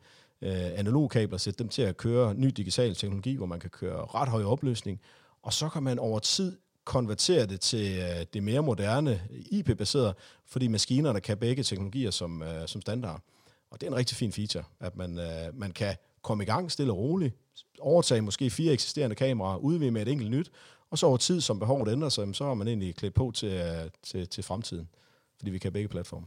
øh, 0.42 0.78
analogkabler, 0.78 1.38
sætte 1.38 1.58
dem 1.58 1.68
til 1.68 1.82
at 1.82 1.96
køre 1.96 2.34
ny 2.34 2.46
digital 2.46 2.94
teknologi, 2.94 3.34
hvor 3.36 3.46
man 3.46 3.60
kan 3.60 3.70
køre 3.70 4.04
ret 4.04 4.28
høj 4.28 4.44
opløsning, 4.44 5.00
og 5.42 5.52
så 5.52 5.68
kan 5.68 5.82
man 5.82 5.98
over 5.98 6.18
tid 6.18 6.56
konvertere 6.84 7.46
det 7.46 7.60
til 7.60 7.98
øh, 7.98 8.26
det 8.34 8.42
mere 8.42 8.62
moderne 8.62 9.22
IP-baserede, 9.30 10.14
fordi 10.46 10.68
maskinerne 10.68 11.20
kan 11.20 11.38
begge 11.38 11.62
teknologier 11.62 12.10
som, 12.10 12.42
øh, 12.42 12.68
som 12.68 12.80
standard. 12.80 13.22
Og 13.70 13.80
det 13.80 13.86
er 13.86 13.90
en 13.90 13.96
rigtig 13.96 14.16
fin 14.16 14.32
feature, 14.32 14.64
at 14.80 14.96
man, 14.96 15.18
øh, 15.18 15.58
man 15.58 15.72
kan 15.72 15.96
komme 16.22 16.44
i 16.44 16.46
gang 16.46 16.70
stille 16.72 16.92
og 16.92 16.98
roligt, 16.98 17.34
overtage 17.80 18.20
måske 18.20 18.50
fire 18.50 18.72
eksisterende 18.72 19.16
kameraer, 19.16 19.56
udvide 19.56 19.90
med 19.90 20.02
et 20.02 20.08
enkelt 20.08 20.30
nyt, 20.30 20.50
og 20.90 20.98
så 20.98 21.06
over 21.06 21.16
tid, 21.16 21.40
som 21.40 21.58
behovet 21.58 21.88
ændrer 21.88 22.08
sig, 22.08 22.34
så 22.34 22.44
er 22.44 22.54
man 22.54 22.68
egentlig 22.68 22.94
klædt 22.94 23.14
på 23.14 23.32
til, 23.34 23.48
øh, 23.48 23.90
til, 24.02 24.28
til 24.28 24.44
fremtiden, 24.44 24.88
fordi 25.38 25.50
vi 25.50 25.58
kan 25.58 25.72
begge 25.72 25.88
platforme. 25.88 26.26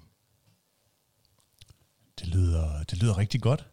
Det 2.19 2.27
lyder, 2.27 2.83
det 2.83 2.97
lyder 2.97 3.17
rigtig 3.17 3.41
godt. 3.41 3.67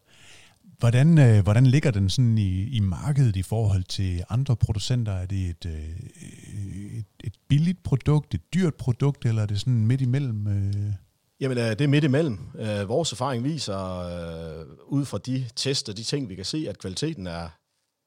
Hvordan, 0.83 1.17
øh, 1.17 1.43
hvordan 1.43 1.65
ligger 1.65 1.91
den 1.91 2.09
sådan 2.09 2.37
i, 2.37 2.63
i 2.63 2.79
markedet 2.79 3.35
i 3.35 3.41
forhold 3.41 3.83
til 3.83 4.23
andre 4.29 4.55
producenter? 4.55 5.11
Er 5.11 5.25
det 5.25 5.49
et, 5.49 5.65
øh, 5.65 5.89
et, 6.97 7.05
et 7.23 7.33
billigt 7.47 7.83
produkt, 7.83 8.33
et 8.33 8.53
dyrt 8.53 8.75
produkt, 8.75 9.25
eller 9.25 9.41
er 9.41 9.45
det 9.45 9.59
sådan 9.59 9.87
midt 9.87 10.01
imellem? 10.01 10.47
Øh? 10.47 10.93
Jamen, 11.39 11.57
øh, 11.57 11.69
det 11.69 11.81
er 11.81 11.87
midt 11.87 12.03
imellem. 12.03 12.39
Øh, 12.59 12.89
vores 12.89 13.11
erfaring 13.11 13.43
viser, 13.43 13.99
øh, 13.99 14.65
ud 14.85 15.05
fra 15.05 15.17
de 15.17 15.45
tester, 15.55 15.93
de 15.93 16.03
ting, 16.03 16.29
vi 16.29 16.35
kan 16.35 16.45
se, 16.45 16.65
at 16.69 16.79
kvaliteten 16.79 17.27
er 17.27 17.49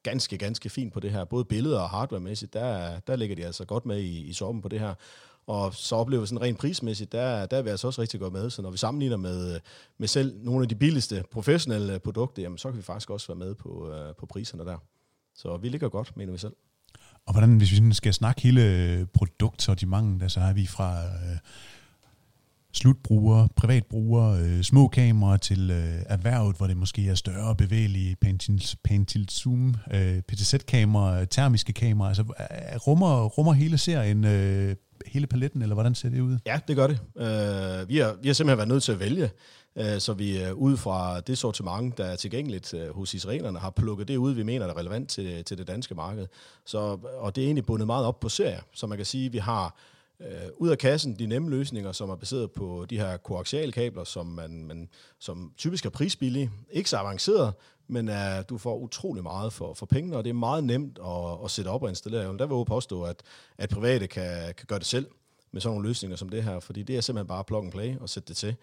ganske, 0.03 0.39
ganske 0.39 0.71
fin 0.71 0.91
på 0.91 1.01
det 1.01 1.11
her. 1.11 1.25
Både 1.25 1.45
billeder 1.45 1.81
og 1.81 1.91
hardwaremæssigt, 1.91 2.53
der, 2.53 2.99
der 3.07 3.17
ligger 3.17 3.37
de 3.37 3.45
altså 3.47 3.65
godt 3.65 3.87
med 3.87 4.01
i, 4.01 4.21
i 4.21 4.33
soppen 4.33 4.63
på 4.63 4.69
det 4.69 4.81
her. 4.81 4.95
Og 5.47 5.75
så 5.75 5.97
oplever 5.97 6.21
vi 6.21 6.27
sådan 6.27 6.43
rent 6.43 6.59
prismæssigt, 6.59 7.13
der, 7.13 7.47
der 7.47 7.57
er 7.57 7.63
vi 7.63 7.71
altså 7.71 7.87
også 7.87 8.01
rigtig 8.03 8.21
godt 8.21 8.33
med. 8.33 8.51
Så 8.51 8.63
når 8.63 8.71
vi 8.71 8.77
sammenligner 8.77 9.17
med, 9.17 9.55
øh, 9.55 9.61
med 9.99 10.09
selv 10.09 10.39
nogle 10.43 10.63
af 10.63 10.69
de 10.69 10.75
billigste 10.75 11.25
professionelle 11.33 11.95
øh, 11.95 12.01
produkter, 12.01 12.43
jamen, 12.43 12.59
så 12.59 12.69
kan 12.69 12.79
vi 12.79 12.83
faktisk 12.83 13.11
også 13.11 13.29
være 13.29 13.39
med 13.39 13.55
på, 13.55 13.93
øh, 13.93 14.15
på 14.19 14.27
priserne 14.27 14.65
der. 14.65 14.77
Så 15.35 15.57
vi 15.57 15.69
ligger 15.69 15.89
godt, 15.89 16.17
mener 16.17 16.33
vi 16.33 16.39
selv. 16.39 16.53
Og 17.27 17.33
hvordan, 17.33 17.57
hvis 17.57 17.73
vi 17.73 17.95
skal 17.95 18.15
snakke 18.15 18.43
hele 18.43 19.07
produktsortimentet, 19.15 20.33
så 20.33 20.41
er 20.41 20.53
vi 20.53 20.67
fra 20.67 21.05
øh, 21.05 21.39
slutbrugere, 22.73 23.49
privatbrugere, 23.57 24.41
øh, 24.41 24.63
små 24.63 24.89
kameraer 24.89 25.37
til 25.37 25.71
øh, 25.71 26.03
erhvervet, 26.07 26.57
hvor 26.57 26.67
det 26.67 26.77
måske 26.77 27.09
er 27.09 27.15
større 27.15 27.57
bevægelige 27.57 28.17
Pantil 28.85 29.29
Zoom, 29.31 29.75
øh, 29.93 30.23
PTZ-kameraer, 30.23 31.25
termiske 31.25 31.73
kameraer. 31.73 32.09
Altså, 32.09 32.23
rummer, 32.87 33.25
rummer 33.25 33.53
hele 33.53 33.79
serien 33.79 34.25
øh, 34.25 34.77
hele 35.07 35.27
paletten, 35.27 35.63
eller 35.63 35.75
hvordan 35.75 35.95
ser 35.95 36.09
det 36.09 36.21
ud? 36.21 36.39
Ja, 36.47 36.61
det 36.69 36.77
gør 36.77 36.87
det. 36.87 36.99
Uh, 37.15 37.89
vi, 37.89 37.99
har, 37.99 38.17
vi 38.23 38.29
har 38.29 38.33
simpelthen 38.33 38.59
været 38.59 38.69
nødt 38.69 38.83
til 38.83 38.93
at 38.93 39.01
vælge, 39.01 39.31
uh, 39.77 39.99
så 39.99 40.13
vi 40.13 40.51
uh, 40.51 40.59
ud 40.59 40.77
fra 40.77 41.21
det 41.21 41.39
sortiment, 41.39 41.99
der 41.99 42.05
er 42.05 42.17
tilgængeligt 42.17 42.75
uh, 42.75 42.97
hos 42.97 43.15
israelerne, 43.15 43.59
har 43.59 43.71
plukket 43.71 44.09
det 44.09 44.17
ud, 44.17 44.33
vi 44.33 44.43
mener 44.43 44.67
er 44.67 44.79
relevant 44.79 45.09
til, 45.09 45.45
til 45.45 45.59
det 45.59 45.67
danske 45.67 45.95
marked. 45.95 46.27
Så, 46.67 46.79
og 47.19 47.37
det 47.37 47.43
er 47.43 47.47
egentlig 47.47 47.67
bundet 47.67 47.87
meget 47.87 48.07
op 48.07 48.21
på 48.21 48.29
serier, 48.29 48.61
så 48.75 48.87
man 48.87 48.99
kan 48.99 49.07
sige, 49.07 49.27
at 49.27 49.33
vi 49.33 49.39
har 49.39 49.77
uh, 50.21 50.27
ud 50.57 50.69
af 50.69 50.79
kassen 50.79 51.19
de 51.19 51.27
nemme 51.27 51.51
løsninger, 51.51 51.93
som 51.93 52.11
er 52.11 52.17
baseret 52.17 52.51
på 52.51 52.87
de 52.91 52.99
her 52.99 53.17
koaxialkabler, 53.17 54.05
som, 54.05 54.27
man, 54.27 54.65
man, 54.65 54.89
som 55.19 55.53
typisk 55.57 55.87
er 55.87 55.91
prisbillige, 55.91 56.51
ikke 56.71 56.91
så 56.91 56.97
avanceret, 56.97 57.53
men 57.89 58.09
uh, 58.09 58.15
du 58.49 58.59
får 58.59 58.77
utrolig 58.77 59.23
meget 59.23 59.53
for, 59.53 59.75
for 59.75 59.87
pengene, 59.87 60.17
og 60.17 60.25
det 60.25 60.31
er 60.31 60.35
meget 60.35 60.65
nemt 60.65 60.99
at, 60.99 61.45
at 61.45 61.51
sætte 61.51 61.69
op 61.69 61.83
og 61.83 61.89
installere. 61.89 62.29
Og 62.29 62.39
der 62.39 62.47
vil 62.47 62.57
jeg 62.57 62.67
påstå, 62.67 63.03
at, 63.03 63.23
at 63.59 63.71
private 63.71 64.07
kan, 64.07 64.55
kan 64.55 64.67
gøre 64.67 64.79
det 64.79 64.87
selv 64.87 65.07
med 65.53 65.61
sådan 65.61 65.75
nogle 65.75 65.89
løsninger 65.89 66.17
som 66.17 66.29
det 66.29 66.43
her, 66.45 66.61
fordi 66.61 66.83
det 66.83 66.97
er 66.97 67.01
simpelthen 67.01 67.27
bare 67.27 67.45
plug 67.45 67.63
and 67.63 67.73
play 67.73 67.99
og 67.99 68.09
sætte 68.09 68.29
det 68.29 68.37
til. 68.37 68.57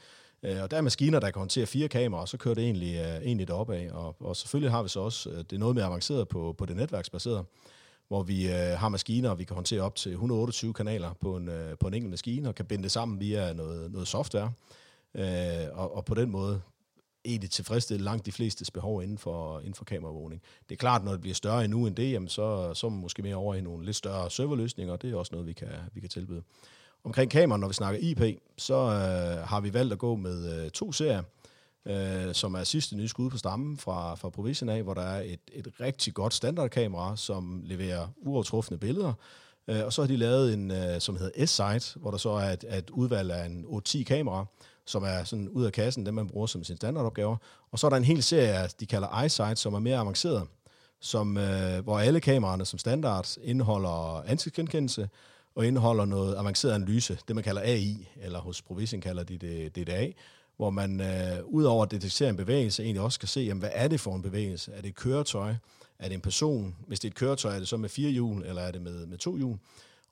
Uh, 0.44 0.62
og 0.64 0.72
der 0.72 0.78
er 0.78 0.82
maskiner, 0.82 1.20
der 1.20 1.32
kan 1.32 1.40
håndtere 1.40 1.66
fire 1.66 1.88
kameraer, 1.88 2.22
og 2.22 2.30
så 2.30 2.38
kører 2.38 2.56
det 2.56 2.64
egentlig, 2.64 3.00
uh, 3.00 3.26
egentlig 3.26 3.50
af. 3.50 3.90
Og, 3.94 4.16
og 4.20 4.36
selvfølgelig 4.36 4.72
har 4.72 4.84
vi 4.84 4.90
så 4.90 5.00
også, 5.00 5.30
uh, 5.30 5.38
det 5.38 5.54
er 5.54 5.58
noget 5.58 5.76
mere 5.76 5.86
avanceret 5.86 6.28
på, 6.28 6.56
på 6.58 6.66
det 6.66 6.76
netværksbaserede, 6.76 7.44
hvor 8.08 8.24
vi 8.24 8.46
uh, 8.46 8.54
har 8.54 8.90
maskiner, 8.90 9.30
og 9.30 9.40
vi 9.40 9.44
kan 9.44 9.56
håndtere 9.56 9.82
op 9.82 9.96
til 9.96 10.12
128 10.12 10.74
kanaler 10.74 11.14
på 11.22 11.36
en, 11.36 11.50
uh, 11.50 11.78
på 11.80 11.88
en 11.88 11.94
enkelt 11.94 12.10
maskine, 12.10 12.50
og 12.50 12.56
kan 12.56 12.66
binde 12.66 12.84
det 12.84 12.92
sammen 12.92 13.20
via 13.20 13.54
noget, 13.54 13.92
noget 13.92 14.08
software. 14.08 14.54
Uh, 15.14 15.80
og, 15.80 15.96
og 15.96 16.06
på 16.06 16.16
den 16.16 16.30
måde 16.30 16.62
egentlig 17.26 17.50
tilfredsstille 17.50 18.04
langt 18.04 18.26
de 18.26 18.32
flestes 18.32 18.72
behov 18.72 19.04
inden 19.04 19.18
for, 19.18 19.60
inden 19.60 19.74
for 19.74 19.86
kameraovervågning. 19.86 20.42
Det 20.70 20.76
er 20.76 20.78
klart, 20.78 21.04
når 21.04 21.12
det 21.12 21.22
bliver 21.22 21.36
større 21.36 21.64
endnu 21.64 21.88
end 21.88 21.96
det, 21.96 22.12
jamen 22.12 22.30
så, 22.30 22.74
så 22.74 22.88
er 22.88 22.92
man 22.92 23.02
måske 23.02 23.22
mere 23.22 23.36
over 23.36 23.56
i 23.56 23.62
nogle 23.62 23.86
lidt 23.86 23.96
større 23.96 24.32
serverløsninger, 24.32 24.94
og 24.94 25.02
det 25.02 25.12
er 25.12 25.16
også 25.16 25.30
noget, 25.32 25.48
vi 25.48 25.54
kan, 25.54 25.70
vi 25.94 26.00
kan 26.00 26.10
tilbyde. 26.10 26.42
Omkring 27.04 27.32
kamera, 27.32 27.60
når 27.60 27.68
vi 27.68 27.74
snakker 27.74 28.00
IP, 28.02 28.40
så 28.58 28.76
øh, 28.76 29.48
har 29.48 29.62
vi 29.62 29.74
valgt 29.74 29.94
at 29.94 30.00
gå 30.00 30.16
med 30.16 30.64
øh, 30.64 30.70
to 30.70 30.92
serier, 30.92 31.24
øh, 31.86 32.34
som 32.34 32.54
er 32.54 32.64
sidste 32.64 32.96
nye 32.96 33.08
skud 33.08 33.30
på 33.30 33.38
stammen 33.38 33.78
fra, 33.78 34.16
fra 34.16 34.30
Provision 34.30 34.70
af, 34.70 34.84
hvor 34.84 34.94
der 34.94 35.02
er 35.02 35.22
et, 35.22 35.40
et 35.54 35.68
rigtig 35.80 36.14
godt 36.14 36.34
standardkamera, 36.34 37.18
som 37.18 37.62
leverer 37.66 38.08
uovertruffende 38.18 38.80
billeder, 38.80 39.14
øh, 39.68 39.86
og 39.86 39.94
så 39.94 40.02
har 40.02 40.08
de 40.08 40.18
lavet 40.18 40.54
en, 40.54 40.72
øh, 40.72 41.02
som 41.02 41.18
hedder 41.18 41.46
S-Site, 41.46 42.00
hvor 42.00 42.12
der 42.12 42.18
så 42.18 42.30
er 42.30 42.50
et, 42.50 42.66
et 42.78 42.90
udvalg 42.90 43.32
af 43.32 43.46
en 43.46 43.66
8-10 43.88 44.04
kamera, 44.04 44.46
som 44.86 45.04
er 45.04 45.24
sådan 45.24 45.50
ud 45.50 45.66
af 45.66 45.72
kassen, 45.72 46.06
dem 46.06 46.14
man 46.14 46.28
bruger 46.28 46.48
som 46.48 46.64
sin 46.64 46.78
standardopgaver. 46.78 47.38
Og 47.72 47.80
så 47.80 47.88
er 47.88 47.90
der 47.90 47.98
en 47.98 48.04
hel 48.04 48.24
serie, 48.24 48.70
de 48.80 48.86
kalder 48.86 49.22
EyeSight, 49.22 49.60
som 49.60 49.74
er 49.74 49.80
mere 49.80 49.98
avanceret, 49.98 50.48
som, 51.00 51.38
øh, 51.38 51.84
hvor 51.84 52.00
alle 52.00 52.20
kameraerne 52.20 52.66
som 52.66 52.80
standard 52.80 53.38
indeholder 53.42 54.24
ansigtsgenkendelse 54.28 55.10
og 55.56 55.68
indeholder 55.68 56.06
noget 56.06 56.36
avanceret 56.36 56.74
analyse, 56.74 57.20
det 57.28 57.36
man 57.36 57.44
kalder 57.44 57.62
AI, 57.62 58.10
eller 58.22 58.40
hos 58.40 58.62
Provision 58.62 59.02
kalder 59.02 59.24
de 59.24 59.38
det 59.38 59.76
DDA, 59.76 60.12
hvor 60.58 60.70
man 60.70 61.02
øh, 61.02 61.46
ud 61.46 61.64
over 61.64 61.84
at 61.84 61.92
detektere 61.92 62.30
en 62.30 62.38
bevægelse, 62.38 62.84
egentlig 62.84 63.02
også 63.02 63.20
kan 63.20 63.28
se, 63.28 63.42
jamen, 63.42 63.60
hvad 63.60 63.72
er 63.74 63.88
det 63.88 64.00
for 64.00 64.16
en 64.16 64.22
bevægelse? 64.22 64.72
Er 64.72 64.82
det 64.82 64.90
et 64.90 64.96
køretøj? 64.96 65.54
Er 66.00 66.08
det 66.08 66.14
en 66.14 66.22
person? 66.22 66.76
Hvis 66.88 67.00
det 67.00 67.08
er 67.08 67.12
et 67.12 67.16
køretøj, 67.16 67.56
er 67.56 67.60
det 67.60 67.68
så 67.68 67.78
med 67.78 67.90
fire 67.90 68.10
hjul, 68.10 68.46
eller 68.46 68.62
er 68.62 68.72
det 68.72 68.82
med, 68.82 69.06
med 69.06 69.18
to 69.18 69.38
hjul? 69.38 69.58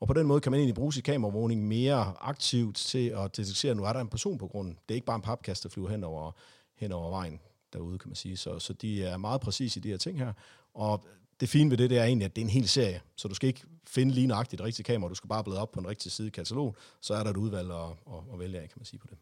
Og 0.02 0.08
på 0.08 0.14
den 0.14 0.28
måde 0.28 0.42
kan 0.42 0.52
man 0.52 0.60
egentlig 0.60 0.76
bruge 0.76 0.94
sit 0.94 1.04
kameraovervågning 1.04 1.68
mere 1.68 2.14
aktivt 2.20 2.76
til 2.76 3.08
at 3.08 3.38
detektere, 3.38 3.72
at 3.72 3.78
nu 3.78 3.84
er 3.84 3.94
der 3.94 4.00
en 4.00 4.08
person 4.08 4.38
på 4.38 4.48
grunden. 4.48 4.74
Det 4.74 4.94
er 4.94 4.96
ikke 4.96 5.06
bare 5.06 5.16
en 5.16 5.22
papkast, 5.22 5.64
der 5.64 5.70
flyver 5.70 5.90
hen 5.90 6.04
over, 6.04 6.32
hen 6.76 6.92
over 6.92 7.10
vejen 7.10 7.40
derude, 7.74 7.98
kan 8.00 8.10
man 8.10 8.16
sige. 8.16 8.38
Så, 8.38 8.60
så 8.60 8.74
de 8.74 9.04
er 9.04 9.18
meget 9.18 9.42
præcise 9.42 9.80
i 9.80 9.84
de 9.84 9.90
her 9.90 9.98
ting 9.98 10.20
her. 10.20 10.34
Og 10.74 11.06
det 11.40 11.50
fine 11.50 11.70
ved 11.70 11.78
det, 11.78 11.90
det 11.90 11.98
er 11.98 12.04
egentlig, 12.04 12.26
at 12.26 12.36
det 12.36 12.42
er 12.42 12.46
en 12.46 12.52
hel 12.52 12.68
serie. 12.68 13.02
Så 13.16 13.28
du 13.28 13.34
skal 13.34 13.48
ikke 13.48 13.62
finde 13.88 14.14
lige 14.14 14.28
nøjagtigt 14.28 14.62
et 14.62 14.66
rigtigt 14.66 14.86
kamera, 14.86 15.10
du 15.10 15.16
skal 15.16 15.28
bare 15.28 15.44
bladre 15.44 15.62
op 15.62 15.72
på 15.72 15.80
en 15.80 15.88
rigtig 15.88 16.12
side 16.12 16.28
i 16.28 16.32
katalog, 16.32 16.76
så 17.02 17.14
er 17.14 17.24
der 17.24 17.30
et 17.30 17.38
udvalg 17.38 17.72
at, 17.72 17.90
at, 18.08 18.34
at 18.34 18.40
vælge 18.40 18.60
af, 18.60 18.70
kan 18.70 18.78
man 18.78 18.86
sige 18.86 19.00
på 19.00 19.08
det 19.10 19.18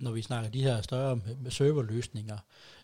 når 0.00 0.12
vi 0.12 0.22
snakker 0.22 0.50
de 0.50 0.62
her 0.62 0.82
større 0.82 1.20
serverløsninger, 1.48 2.38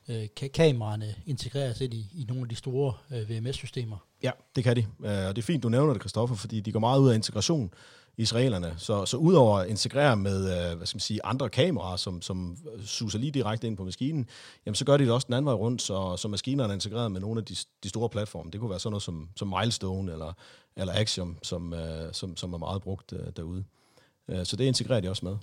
øh, 0.08 0.26
kan 0.36 0.50
kameraerne 0.50 1.14
integreres 1.26 1.80
ind 1.80 1.94
i, 1.94 2.10
i 2.14 2.24
nogle 2.28 2.42
af 2.42 2.48
de 2.48 2.54
store 2.54 2.94
øh, 3.10 3.30
VMS-systemer? 3.30 3.96
Ja, 4.24 4.30
det 4.56 4.64
kan 4.64 4.76
de. 4.76 4.80
Øh, 4.80 5.28
og 5.28 5.36
det 5.36 5.38
er 5.38 5.46
fint, 5.46 5.62
du 5.62 5.68
nævner 5.68 5.92
det, 5.92 6.02
Kristoffer, 6.02 6.36
fordi 6.36 6.60
de 6.60 6.72
går 6.72 6.80
meget 6.80 7.00
ud 7.00 7.10
af 7.10 7.14
integration 7.14 7.74
israelerne. 8.16 8.74
Så, 8.76 9.06
så 9.06 9.16
udover 9.16 9.58
at 9.58 9.68
integrere 9.68 10.16
med 10.16 10.70
øh, 10.70 10.76
hvad 10.76 10.86
skal 10.86 10.96
man 10.96 11.00
sige, 11.00 11.24
andre 11.24 11.48
kameraer, 11.48 11.96
som, 11.96 12.22
som 12.22 12.56
suser 12.84 13.18
lige 13.18 13.30
direkte 13.30 13.66
ind 13.66 13.76
på 13.76 13.84
maskinen, 13.84 14.26
jamen, 14.66 14.74
så 14.74 14.84
gør 14.84 14.96
de 14.96 15.04
det 15.04 15.12
også 15.12 15.26
den 15.26 15.34
anden 15.34 15.46
vej 15.46 15.54
rundt, 15.54 15.82
så, 15.82 16.16
så 16.16 16.28
maskinerne 16.28 16.70
er 16.70 16.74
integreret 16.74 17.12
med 17.12 17.20
nogle 17.20 17.40
af 17.40 17.44
de, 17.44 17.56
de 17.82 17.88
store 17.88 18.08
platforme. 18.08 18.50
Det 18.50 18.60
kunne 18.60 18.70
være 18.70 18.80
sådan 18.80 18.92
noget 18.92 19.02
som, 19.02 19.28
som 19.36 19.54
Milestone 19.58 20.12
eller, 20.12 20.32
eller 20.76 20.92
Axiom, 20.96 21.38
som, 21.42 21.74
øh, 21.74 22.12
som, 22.12 22.36
som 22.36 22.52
er 22.52 22.58
meget 22.58 22.82
brugt 22.82 23.14
derude. 23.36 23.64
Så 24.44 24.56
det 24.56 24.64
integrerer 24.64 25.00
de 25.00 25.10
også 25.10 25.24
med. 25.26 25.36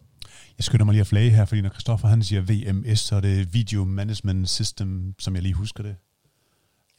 Jeg 0.58 0.64
skynder 0.64 0.86
mig 0.86 0.94
lige 0.94 1.02
at 1.02 1.08
flage 1.08 1.30
her, 1.30 1.46
fordi 1.46 1.62
når 1.62 1.70
Christoffer 1.70 2.08
han 2.08 2.24
siger 2.24 2.42
VMS, 2.42 3.00
så 3.00 3.16
er 3.16 3.22
det 3.22 3.54
Video 3.54 3.84
Management 3.86 4.50
System, 4.50 5.16
som 5.20 5.36
jeg 5.36 5.44
lige 5.44 5.54
husker 5.54 5.84
det. 5.84 5.96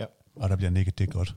Ja. 0.01 0.05
Og 0.37 0.49
der 0.49 0.57
bliver 0.57 0.71
nikket, 0.71 0.99
det 0.99 1.09
er 1.09 1.13
godt. 1.13 1.35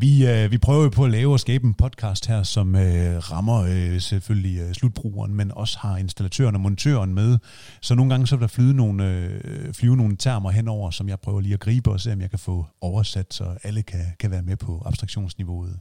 Vi, 0.00 0.26
øh, 0.26 0.50
vi 0.50 0.58
prøver 0.58 0.82
jo 0.82 0.88
på 0.88 1.04
at 1.04 1.10
lave 1.10 1.32
og 1.32 1.40
skabe 1.40 1.66
en 1.66 1.74
podcast 1.74 2.26
her, 2.26 2.42
som 2.42 2.76
øh, 2.76 3.16
rammer 3.16 3.62
øh, 3.62 4.00
selvfølgelig 4.00 4.60
øh, 4.60 4.74
slutbrugeren, 4.74 5.34
men 5.34 5.52
også 5.52 5.78
har 5.78 5.96
installatøren 5.96 6.54
og 6.54 6.60
montøren 6.60 7.14
med. 7.14 7.38
Så 7.80 7.94
nogle 7.94 8.10
gange 8.10 8.26
så 8.26 8.36
vil 8.36 8.40
der 8.42 8.48
flyde 8.48 8.74
nogle, 8.74 9.04
øh, 9.04 9.74
flyve 9.74 9.96
nogle 9.96 10.16
termer 10.16 10.50
henover, 10.50 10.90
som 10.90 11.08
jeg 11.08 11.20
prøver 11.20 11.40
lige 11.40 11.54
at 11.54 11.60
gribe 11.60 11.90
og 11.90 12.00
se, 12.00 12.12
om 12.12 12.20
jeg 12.20 12.30
kan 12.30 12.38
få 12.38 12.66
oversat, 12.80 13.34
så 13.34 13.44
alle 13.62 13.82
kan, 13.82 14.00
kan 14.20 14.30
være 14.30 14.42
med 14.42 14.56
på 14.56 14.82
abstraktionsniveauet. 14.86 15.78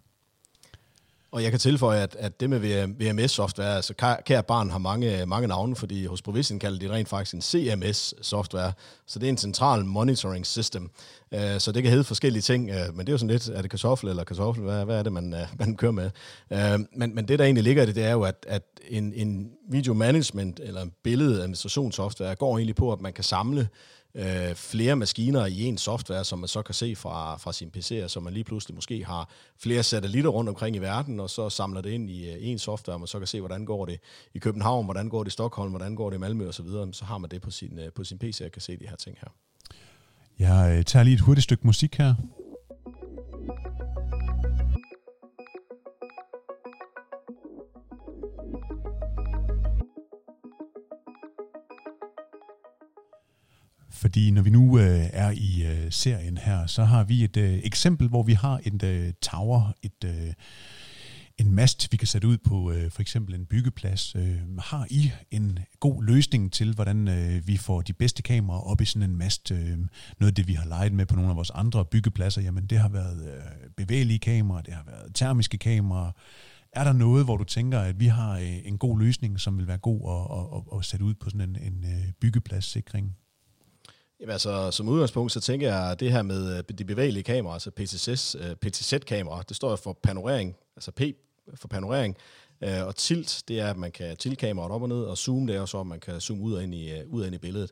Og 1.32 1.44
jeg 1.44 1.52
kan 1.52 1.60
tilføje, 1.60 2.02
at, 2.02 2.16
at 2.20 2.40
det 2.40 2.50
med 2.50 2.60
VMS-software, 2.88 3.76
altså 3.76 3.94
kære 4.26 4.44
barn 4.44 4.70
har 4.70 4.78
mange, 4.78 5.26
mange 5.26 5.48
navne, 5.48 5.76
fordi 5.76 6.06
hos 6.06 6.22
Provision 6.22 6.60
kalder 6.60 6.80
de 6.80 6.94
rent 6.94 7.10
faktisk 7.10 7.34
en 7.34 7.42
CMS-software, 7.42 8.72
så 9.06 9.20
det 9.20 9.26
er 9.26 9.30
en 9.30 9.38
central 9.38 9.86
monitoring 9.86 10.46
system. 10.46 10.90
Øh, 11.32 11.60
så 11.60 11.72
det 11.72 11.84
kan 11.84 11.92
hedde 11.92 12.04
forskellige 12.04 12.42
ting, 12.42 12.70
øh, 12.70 12.96
men 12.96 13.00
det 13.00 13.10
er 13.10 13.14
jo 13.14 13.18
sådan 13.18 13.32
lidt, 13.32 13.48
er 13.48 13.62
det 13.62 13.72
kartoffel 13.72 14.10
eller 14.10 14.24
kartoffel, 14.24 14.64
hvad, 14.64 14.86
hvad 14.86 15.00
er 15.00 15.04
det, 15.04 15.14
man, 15.14 15.34
øh, 15.34 15.48
man 15.60 15.76
kører 15.76 15.92
med? 15.92 16.10
Men, 16.96 17.16
men 17.16 17.28
det, 17.28 17.40
der 17.40 17.46
egentlig 17.46 17.64
ligger 17.64 17.84
i 17.84 17.86
det, 17.86 17.96
det 17.96 18.06
er 18.06 18.12
jo, 18.12 18.22
at, 18.22 18.46
at 18.48 18.64
en, 18.90 19.14
en 19.14 19.52
video 19.72 19.94
management 19.94 20.60
eller 20.64 20.86
billedadministrationssoftware 21.04 22.36
går 22.36 22.58
egentlig 22.58 22.76
på, 22.76 22.94
at 22.94 23.02
man 23.02 23.14
kan 23.14 23.24
samle 23.24 23.68
øh, 24.16 24.56
flere 24.56 24.96
maskiner 24.96 25.46
i 25.46 25.64
en 25.64 25.78
software, 25.78 26.24
som 26.24 26.40
man 26.40 26.48
så 26.48 26.62
kan 26.62 26.74
se 26.74 26.96
fra, 26.96 27.38
fra 27.38 27.54
sin 27.54 27.72
PC, 27.72 28.04
så 28.08 28.20
man 28.20 28.34
lige 28.34 28.44
pludselig 28.44 28.76
måske 28.76 29.06
har 29.06 29.30
flere 29.58 29.84
satellitter 29.84 30.30
rundt 30.30 30.50
omkring 30.50 30.76
i 30.76 30.80
verden, 30.80 31.20
og 31.20 31.30
så 31.30 31.50
samler 31.50 31.82
det 31.82 31.90
ind 31.90 32.10
i 32.10 32.30
øh, 32.30 32.38
en 32.40 32.60
software, 32.60 32.96
og 32.96 33.00
man 33.00 33.08
så 33.08 33.18
kan 33.18 33.28
se, 33.28 33.40
hvordan 33.40 33.66
går 33.66 33.86
det 33.86 34.00
i 34.34 34.40
København, 34.40 34.86
hvordan 34.86 35.10
går 35.10 35.24
det 35.24 35.32
i 35.32 35.34
Stockholm, 35.34 35.70
hvordan 35.70 35.96
går 35.96 36.10
det 36.10 36.18
i 36.18 36.20
Malmø 36.20 36.48
osv., 36.48 36.66
så, 36.66 36.90
så 36.92 37.06
har 37.06 37.18
man 37.18 37.30
det 37.30 37.42
på 37.42 37.52
sin, 37.52 37.80
øh, 37.80 37.92
på 37.96 38.04
sin 38.04 38.18
PC, 38.20 38.42
og 38.46 38.52
kan 38.52 38.62
se 38.62 38.78
de 38.78 38.88
her 38.88 38.96
ting 38.96 39.18
her. 39.22 39.30
Jeg 40.40 40.78
øh, 40.78 40.86
tager 40.86 41.04
lige 41.04 41.14
et 41.14 41.22
hurtigt 41.22 41.44
stykke 41.44 41.68
musik 41.68 41.96
her. 41.96 42.16
Fordi 54.00 54.32
når 54.32 54.42
vi 54.42 54.50
nu 54.50 54.80
øh, 54.80 55.10
er 55.14 55.32
i 55.32 55.64
øh, 55.66 55.92
serien 55.92 56.38
her, 56.38 56.66
så 56.66 56.84
har 56.84 57.04
vi 57.04 57.24
et 57.24 57.38
øh, 57.38 57.60
eksempel, 57.64 58.08
hvor 58.08 58.24
vi 58.24 58.34
har 58.34 58.60
et 58.64 58.84
øh, 58.84 59.14
tower, 59.22 59.74
et, 59.84 60.04
øh, 60.06 60.34
en 61.38 61.52
mast, 61.52 61.92
vi 61.92 61.98
kan 61.98 62.08
sætte 62.08 62.28
ud 62.28 62.38
på 62.38 62.72
øh, 62.72 62.92
for 62.92 63.02
eksempel 63.02 63.36
en 63.36 63.46
byggeplads. 63.46 64.16
Øh, 64.16 64.58
har 64.60 64.88
I 64.90 65.12
en 65.32 65.60
god 65.80 66.04
løsning 66.04 66.54
til, 66.54 66.74
hvordan 66.74 67.08
øh, 67.08 67.48
vi 67.48 67.58
får 67.58 67.82
de 67.82 67.94
bedste 67.94 68.22
kameraer 68.22 68.62
op 68.62 68.82
i 68.82 68.86
sådan 68.86 69.10
en 69.10 69.18
mast? 69.18 69.52
Øh, 69.52 69.78
noget 70.20 70.32
af 70.32 70.36
det, 70.36 70.48
vi 70.48 70.54
har 70.54 70.66
leget 70.66 70.94
med 70.94 71.06
på 71.06 71.16
nogle 71.16 71.30
af 71.30 71.36
vores 71.36 71.52
andre 71.54 71.86
byggepladser, 71.86 72.42
jamen 72.42 72.66
det 72.66 72.80
har 72.80 72.90
været 72.90 73.28
øh, 73.28 73.70
bevægelige 73.78 74.20
kameraer, 74.20 74.62
det 74.62 74.74
har 74.74 74.84
været 74.86 75.16
termiske 75.16 75.58
kameraer, 75.58 76.12
er 76.74 76.84
der 76.84 76.94
noget, 76.94 77.26
hvor 77.26 77.38
du 77.38 77.44
tænker, 77.44 77.80
at 77.80 78.00
vi 78.00 78.08
har 78.08 78.38
øh, 78.38 78.58
en 78.66 78.78
god 78.78 79.00
løsning, 79.00 79.40
som 79.40 79.58
vil 79.58 79.68
være 79.68 79.78
god 79.78 80.02
at, 80.12 80.38
at, 80.38 80.74
at, 80.74 80.80
at 80.80 80.86
sætte 80.86 81.06
ud 81.06 81.14
på 81.14 81.30
sådan 81.30 81.50
en, 81.50 81.74
en 81.74 81.86
øh, 81.86 82.12
byggepladssikring? 82.22 83.16
Jamen 84.20 84.32
altså, 84.32 84.72
som 84.72 84.90
udgangspunkt, 84.90 85.32
så 85.32 85.40
tænker 85.42 85.68
jeg, 85.68 85.92
at 85.92 86.00
det 86.00 86.12
her 86.12 86.22
med 86.22 86.58
øh, 86.58 86.64
de 86.78 86.86
bevægelige 86.86 87.24
kameraer, 87.24 87.54
altså 87.54 87.72
PTZ, 87.72 88.36
øh, 88.36 88.56
PTZ-kameraer, 88.56 89.42
det 89.42 89.56
står 89.56 89.76
for 89.76 89.94
panorering, 89.94 90.56
altså 90.76 90.92
P 90.92 91.02
for 91.56 91.68
panorering, 91.68 92.18
øh, 92.62 92.86
og 92.86 92.96
tilt, 92.96 93.44
det 93.48 93.60
er, 93.60 93.70
at 93.70 93.78
man 93.78 93.92
kan 93.92 94.18
tilte 94.18 94.36
kameraet 94.36 94.72
op 94.72 94.82
og 94.82 94.90
ned, 94.90 95.04
og 95.04 95.18
zoom, 95.18 95.48
det 95.48 95.56
er 95.56 95.66
så, 95.66 95.80
at 95.80 95.88
man 95.88 96.00
kan 96.00 96.22
zoome 96.22 96.44
ud 96.44 96.54
og 96.54 96.64
ind 96.64 96.76
i, 96.76 97.04
ud 97.08 97.22
og 97.22 97.28
ind 97.28 97.36
i 97.36 97.40
billedet. 97.40 97.72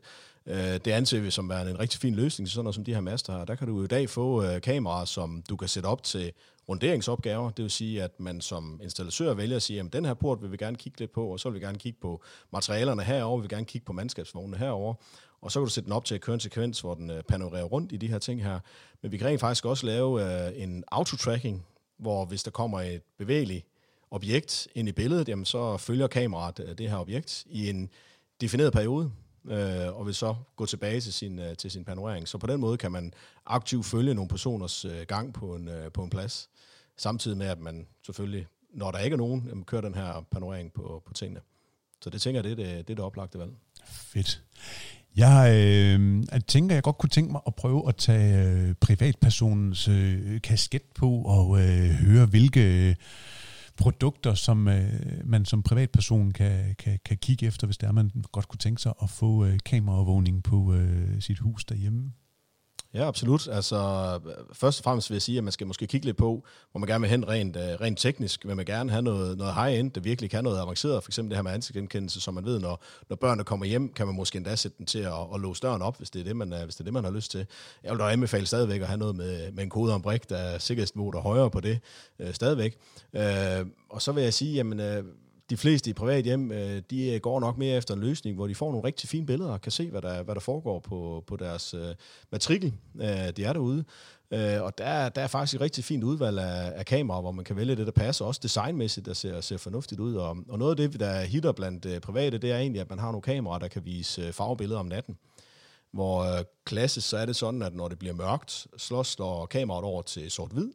Det 0.84 0.88
anser 0.88 1.20
vi 1.20 1.30
som 1.30 1.50
en 1.50 1.80
rigtig 1.80 2.00
fin 2.00 2.14
løsning, 2.14 2.48
sådan 2.48 2.64
noget 2.64 2.74
som 2.74 2.84
de 2.84 2.94
her 2.94 3.00
master 3.00 3.38
her. 3.38 3.44
Der 3.44 3.54
kan 3.54 3.68
du 3.68 3.84
i 3.84 3.86
dag 3.86 4.10
få 4.10 4.58
kameraer, 4.58 5.04
som 5.04 5.42
du 5.48 5.56
kan 5.56 5.68
sætte 5.68 5.86
op 5.86 6.02
til 6.02 6.32
runderingsopgaver. 6.68 7.50
Det 7.50 7.62
vil 7.62 7.70
sige, 7.70 8.02
at 8.02 8.20
man 8.20 8.40
som 8.40 8.80
installatør 8.82 9.34
vælger 9.34 9.56
at 9.56 9.62
sige, 9.62 9.80
at 9.80 9.92
den 9.92 10.04
her 10.04 10.14
port 10.14 10.42
vil 10.42 10.52
vi 10.52 10.56
gerne 10.56 10.76
kigge 10.76 10.98
lidt 11.00 11.12
på, 11.12 11.26
og 11.26 11.40
så 11.40 11.50
vil 11.50 11.60
vi 11.60 11.66
gerne 11.66 11.78
kigge 11.78 11.98
på 12.02 12.22
materialerne 12.52 13.02
herover, 13.02 13.36
vi 13.38 13.40
vil 13.40 13.50
gerne 13.50 13.64
kigge 13.64 13.84
på 13.84 13.92
mandskabsvognene 13.92 14.58
herover, 14.58 14.94
og 15.40 15.52
så 15.52 15.60
kan 15.60 15.66
du 15.66 15.72
sætte 15.72 15.84
den 15.84 15.92
op 15.92 16.04
til 16.04 16.14
at 16.14 16.20
køre 16.20 16.34
en 16.34 16.40
sekvens, 16.40 16.80
hvor 16.80 16.94
den 16.94 17.10
øh, 17.10 17.22
panorerer 17.22 17.64
rundt 17.64 17.92
i 17.92 17.96
de 17.96 18.08
her 18.08 18.18
ting 18.18 18.42
her. 18.42 18.60
Men 19.02 19.12
vi 19.12 19.16
kan 19.18 19.26
rent 19.26 19.40
faktisk 19.40 19.64
også 19.64 19.86
lave 19.86 20.56
en 20.56 20.68
en 20.70 20.84
autotracking, 20.88 21.66
hvor 21.98 22.24
hvis 22.24 22.42
der 22.42 22.50
kommer 22.50 22.80
et 22.80 23.02
bevægeligt 23.18 23.66
objekt 24.10 24.68
ind 24.74 24.88
i 24.88 24.92
billedet, 24.92 25.28
jamen 25.28 25.44
så 25.44 25.76
følger 25.76 26.06
kameraet 26.06 26.60
øh, 26.60 26.78
det 26.78 26.90
her 26.90 26.96
objekt 26.96 27.46
i 27.50 27.70
en 27.70 27.90
defineret 28.40 28.72
periode 28.72 29.12
øh, 29.50 29.98
og 29.98 30.06
vil 30.06 30.14
så 30.14 30.34
gå 30.56 30.66
tilbage 30.66 31.00
til 31.00 31.12
sin, 31.12 31.38
øh, 31.38 31.56
til 31.56 31.70
sin 31.70 31.84
panorering. 31.84 32.28
Så 32.28 32.38
på 32.38 32.46
den 32.46 32.60
måde 32.60 32.76
kan 32.76 32.92
man 32.92 33.12
aktivt 33.46 33.86
følge 33.86 34.14
nogle 34.14 34.28
personers 34.28 34.84
øh, 34.84 35.02
gang 35.08 35.34
på 35.34 35.54
en, 35.54 35.68
øh, 35.68 35.92
på 35.92 36.02
en 36.02 36.10
plads, 36.10 36.50
samtidig 36.96 37.38
med, 37.38 37.46
at 37.46 37.58
man 37.58 37.86
selvfølgelig, 38.06 38.46
når 38.70 38.90
der 38.90 38.98
ikke 38.98 39.14
er 39.14 39.18
nogen, 39.18 39.44
jamen, 39.48 39.64
kører 39.64 39.82
den 39.82 39.94
her 39.94 40.26
panorering 40.30 40.72
på, 40.72 41.02
på 41.06 41.14
tingene. 41.14 41.40
Så 42.00 42.10
det 42.10 42.22
tænker 42.22 42.42
jeg, 42.42 42.44
det 42.44 42.52
er 42.52 42.56
det, 42.56 42.88
det, 42.88 42.92
er 42.92 42.96
det 42.96 43.04
oplagte 43.04 43.38
valg. 43.38 43.52
Fedt. 43.84 44.42
Jeg 45.18 45.52
øh, 45.54 46.24
jeg 46.32 46.46
tænker, 46.46 46.74
jeg 46.74 46.82
godt 46.82 46.98
kunne 46.98 47.10
tænke 47.10 47.32
mig 47.32 47.40
at 47.46 47.54
prøve 47.54 47.88
at 47.88 47.96
tage 47.96 48.48
øh, 48.48 48.74
privatpersonens 48.80 49.88
øh, 49.88 50.40
kasket 50.40 50.82
på 50.94 51.10
og 51.22 51.60
øh, 51.60 51.90
høre, 51.90 52.26
hvilke... 52.26 52.88
Øh, 52.88 52.94
produkter, 53.78 54.34
som 54.34 54.68
øh, 54.68 54.92
man 55.24 55.44
som 55.44 55.62
privatperson 55.62 56.30
kan, 56.30 56.74
kan, 56.78 56.98
kan 57.04 57.16
kigge 57.16 57.46
efter, 57.46 57.66
hvis 57.66 57.78
det 57.78 57.86
er, 57.86 57.92
man 57.92 58.10
godt 58.32 58.48
kunne 58.48 58.58
tænke 58.58 58.82
sig 58.82 58.92
at 59.02 59.10
få 59.10 59.44
øh, 59.44 59.58
kameraovervågning 59.64 60.42
på 60.42 60.74
øh, 60.74 61.20
sit 61.20 61.38
hus 61.38 61.64
derhjemme? 61.64 62.12
Ja, 62.94 63.08
absolut. 63.08 63.48
Altså, 63.48 63.78
først 64.52 64.80
og 64.80 64.84
fremmest 64.84 65.10
vil 65.10 65.14
jeg 65.14 65.22
sige, 65.22 65.38
at 65.38 65.44
man 65.44 65.52
skal 65.52 65.66
måske 65.66 65.86
kigge 65.86 66.06
lidt 66.06 66.16
på, 66.16 66.44
hvor 66.70 66.78
man 66.78 66.88
gerne 66.88 67.00
vil 67.00 67.10
hen 67.10 67.28
rent, 67.28 67.56
øh, 67.56 67.62
rent 67.62 67.98
teknisk. 67.98 68.46
Vil 68.46 68.56
man 68.56 68.64
gerne 68.64 68.90
have 68.90 69.02
noget, 69.02 69.38
noget 69.38 69.54
high-end, 69.54 69.90
der 69.90 70.00
virkelig 70.00 70.30
kan 70.30 70.44
noget 70.44 70.60
avanceret. 70.60 71.04
For 71.04 71.10
eksempel 71.10 71.30
det 71.30 71.36
her 71.36 71.42
med 71.42 71.52
ansigtsgenkendelse, 71.52 72.20
som 72.20 72.34
man 72.34 72.44
ved, 72.44 72.60
når, 72.60 72.82
når 73.08 73.16
børnene 73.16 73.44
kommer 73.44 73.66
hjem, 73.66 73.92
kan 73.92 74.06
man 74.06 74.16
måske 74.16 74.36
endda 74.36 74.56
sætte 74.56 74.78
den 74.78 74.86
til 74.86 74.98
at, 74.98 75.12
at 75.34 75.40
låse 75.40 75.62
døren 75.62 75.82
op, 75.82 75.98
hvis 75.98 76.10
det, 76.10 76.20
er 76.20 76.24
det, 76.24 76.36
man, 76.36 76.54
hvis 76.64 76.74
det 76.74 76.80
er 76.80 76.84
det, 76.84 76.92
man 76.92 77.04
har 77.04 77.10
lyst 77.10 77.30
til. 77.30 77.46
Jeg 77.84 77.92
vil 77.92 77.98
da 77.98 78.04
anbefale 78.04 78.46
stadigvæk 78.46 78.80
at 78.80 78.86
have 78.86 78.98
noget 78.98 79.16
med, 79.16 79.52
med 79.52 79.62
en 79.62 79.70
kode 79.70 79.94
om 79.94 80.02
brik, 80.02 80.28
der 80.28 80.36
er 80.36 80.58
sikkerhedsniveauet 80.58 81.14
der 81.14 81.20
højere 81.20 81.50
på 81.50 81.60
det 81.60 81.78
øh, 82.18 82.34
stadigvæk. 82.34 82.78
Øh, 83.12 83.66
og 83.88 84.02
så 84.02 84.12
vil 84.12 84.22
jeg 84.22 84.34
sige, 84.34 84.54
jamen... 84.54 84.80
Øh, 84.80 85.04
de 85.50 85.56
fleste 85.56 85.90
i 85.90 85.92
privat 85.92 86.24
hjem, 86.24 86.52
øh, 86.52 86.82
de 86.90 87.14
øh, 87.14 87.20
går 87.20 87.40
nok 87.40 87.58
mere 87.58 87.76
efter 87.76 87.94
en 87.94 88.00
løsning, 88.00 88.36
hvor 88.36 88.46
de 88.46 88.54
får 88.54 88.70
nogle 88.70 88.86
rigtig 88.86 89.08
fine 89.08 89.26
billeder 89.26 89.52
og 89.52 89.60
kan 89.60 89.72
se, 89.72 89.90
hvad 89.90 90.02
der, 90.02 90.22
hvad 90.22 90.34
der 90.34 90.40
foregår 90.40 90.78
på, 90.78 91.24
på 91.26 91.36
deres 91.36 91.74
øh, 91.74 91.94
matrikel. 92.32 92.74
Øh, 93.00 93.30
de 93.36 93.44
er 93.44 93.52
derude. 93.52 93.84
Øh, 94.30 94.62
og 94.62 94.78
der, 94.78 95.08
der 95.08 95.22
er 95.22 95.26
faktisk 95.26 95.54
et 95.54 95.60
rigtig 95.60 95.84
fint 95.84 96.04
udvalg 96.04 96.38
af, 96.38 96.72
af 96.76 96.86
kameraer, 96.86 97.20
hvor 97.20 97.32
man 97.32 97.44
kan 97.44 97.56
vælge 97.56 97.76
det, 97.76 97.86
der 97.86 97.92
passer. 97.92 98.24
Også 98.24 98.40
designmæssigt, 98.42 99.06
der 99.06 99.12
ser, 99.12 99.40
ser 99.40 99.56
fornuftigt 99.56 100.00
ud. 100.00 100.14
Og, 100.14 100.36
og 100.48 100.58
noget 100.58 100.80
af 100.80 100.90
det, 100.90 101.00
der 101.00 101.20
hitter 101.20 101.52
blandt 101.52 102.02
private, 102.02 102.38
det 102.38 102.52
er 102.52 102.58
egentlig, 102.58 102.80
at 102.80 102.90
man 102.90 102.98
har 102.98 103.12
nogle 103.12 103.22
kameraer, 103.22 103.58
der 103.58 103.68
kan 103.68 103.84
vise 103.84 104.32
farvebilleder 104.32 104.80
om 104.80 104.86
natten. 104.86 105.18
Hvor 105.92 106.44
klassisk 106.64 107.08
så 107.08 107.16
er 107.16 107.26
det 107.26 107.36
sådan, 107.36 107.62
at 107.62 107.74
når 107.74 107.88
det 107.88 107.98
bliver 107.98 108.14
mørkt, 108.14 108.66
så 108.76 109.02
slår 109.02 109.46
kameraet 109.46 109.84
over 109.84 110.02
til 110.02 110.30
sort-hvid. 110.30 110.72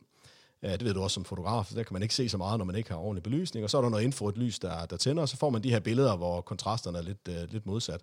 Ja, 0.64 0.72
det 0.72 0.84
ved 0.84 0.94
du 0.94 1.02
også 1.02 1.14
som 1.14 1.26
fotograf, 1.26 1.66
der 1.76 1.84
kan 1.84 1.94
man 1.94 2.02
ikke 2.02 2.16
se 2.16 2.30
så 2.30 2.38
meget, 2.38 2.58
når 2.58 2.66
man 2.66 2.76
ikke 2.76 2.90
har 2.90 2.98
ordentlig 2.98 3.24
belysning. 3.24 3.64
Og 3.64 3.70
så 3.70 3.78
er 3.78 3.82
der 3.82 3.90
noget 3.90 4.04
infrarødt 4.04 4.38
lys, 4.38 4.60
der, 4.60 4.86
der 4.86 4.98
tænder, 4.98 5.22
og 5.22 5.30
så 5.30 5.38
får 5.38 5.50
man 5.50 5.64
de 5.64 5.70
her 5.70 5.80
billeder, 5.80 6.16
hvor 6.16 6.42
kontrasterne 6.42 6.98
er 6.98 7.02
lidt, 7.02 7.28
uh, 7.30 7.52
lidt 7.52 7.66
modsat. 7.66 8.02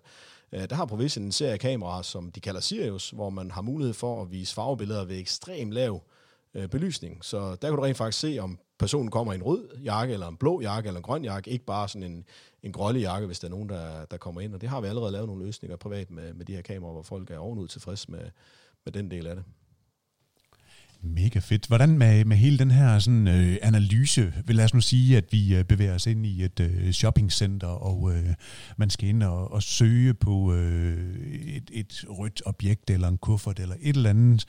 Uh, 0.51 0.63
der 0.69 0.75
har 0.75 0.85
Provision 0.85 1.25
en 1.25 1.31
serie 1.31 1.57
kameraer, 1.57 2.01
som 2.01 2.31
de 2.31 2.39
kalder 2.39 2.61
Sirius, 2.61 3.09
hvor 3.09 3.29
man 3.29 3.51
har 3.51 3.61
mulighed 3.61 3.93
for 3.93 4.21
at 4.21 4.31
vise 4.31 4.53
farvebilleder 4.53 5.05
ved 5.05 5.19
ekstrem 5.19 5.71
lav 5.71 6.03
uh, 6.53 6.65
belysning. 6.65 7.25
Så 7.25 7.39
der 7.49 7.67
kan 7.67 7.75
du 7.75 7.81
rent 7.81 7.97
faktisk 7.97 8.19
se, 8.19 8.39
om 8.39 8.59
personen 8.79 9.11
kommer 9.11 9.33
i 9.33 9.35
en 9.35 9.43
rød 9.43 9.77
jakke, 9.83 10.13
eller 10.13 10.27
en 10.27 10.37
blå 10.37 10.61
jakke, 10.61 10.87
eller 10.87 10.99
en 10.99 11.03
grøn 11.03 11.23
jakke, 11.23 11.49
ikke 11.49 11.65
bare 11.65 11.87
sådan 11.87 12.11
en, 12.11 12.25
en 12.63 12.71
grønne 12.71 12.99
jakke, 12.99 13.27
hvis 13.27 13.39
der 13.39 13.47
er 13.47 13.51
nogen, 13.51 13.69
der, 13.69 14.05
der 14.05 14.17
kommer 14.17 14.41
ind. 14.41 14.53
Og 14.53 14.61
det 14.61 14.69
har 14.69 14.81
vi 14.81 14.87
allerede 14.87 15.11
lavet 15.11 15.27
nogle 15.27 15.45
løsninger 15.45 15.77
privat 15.77 16.11
med, 16.11 16.33
med 16.33 16.45
de 16.45 16.55
her 16.55 16.61
kameraer, 16.61 16.93
hvor 16.93 17.03
folk 17.03 17.31
er 17.31 17.37
ovenud 17.37 17.67
tilfreds 17.67 18.09
med, 18.09 18.23
med 18.85 18.93
den 18.93 19.11
del 19.11 19.27
af 19.27 19.35
det. 19.35 19.43
Mega 21.03 21.39
fedt. 21.39 21.67
Hvordan 21.67 21.97
med, 21.97 22.25
med 22.25 22.37
hele 22.37 22.57
den 22.57 22.71
her 22.71 22.99
sådan, 22.99 23.27
øh, 23.27 23.57
analyse, 23.61 24.33
vil 24.45 24.55
lad 24.55 24.65
os 24.65 24.73
nu 24.73 24.81
sige, 24.81 25.17
at 25.17 25.25
vi 25.31 25.55
øh, 25.55 25.63
bevæger 25.63 25.95
os 25.95 26.07
ind 26.07 26.25
i 26.25 26.43
et 26.43 26.59
øh, 26.59 26.91
shoppingcenter, 26.91 27.67
og 27.67 28.11
øh, 28.13 28.25
man 28.77 28.89
skal 28.89 29.09
ind 29.09 29.23
og, 29.23 29.51
og 29.51 29.63
søge 29.63 30.13
på 30.13 30.53
øh, 30.53 31.15
et, 31.55 31.69
et 31.73 32.05
rødt 32.09 32.41
objekt, 32.45 32.89
eller 32.89 33.07
en 33.07 33.17
kuffert, 33.17 33.59
eller 33.59 33.75
et 33.81 33.95
eller 33.95 34.09
andet. 34.09 34.45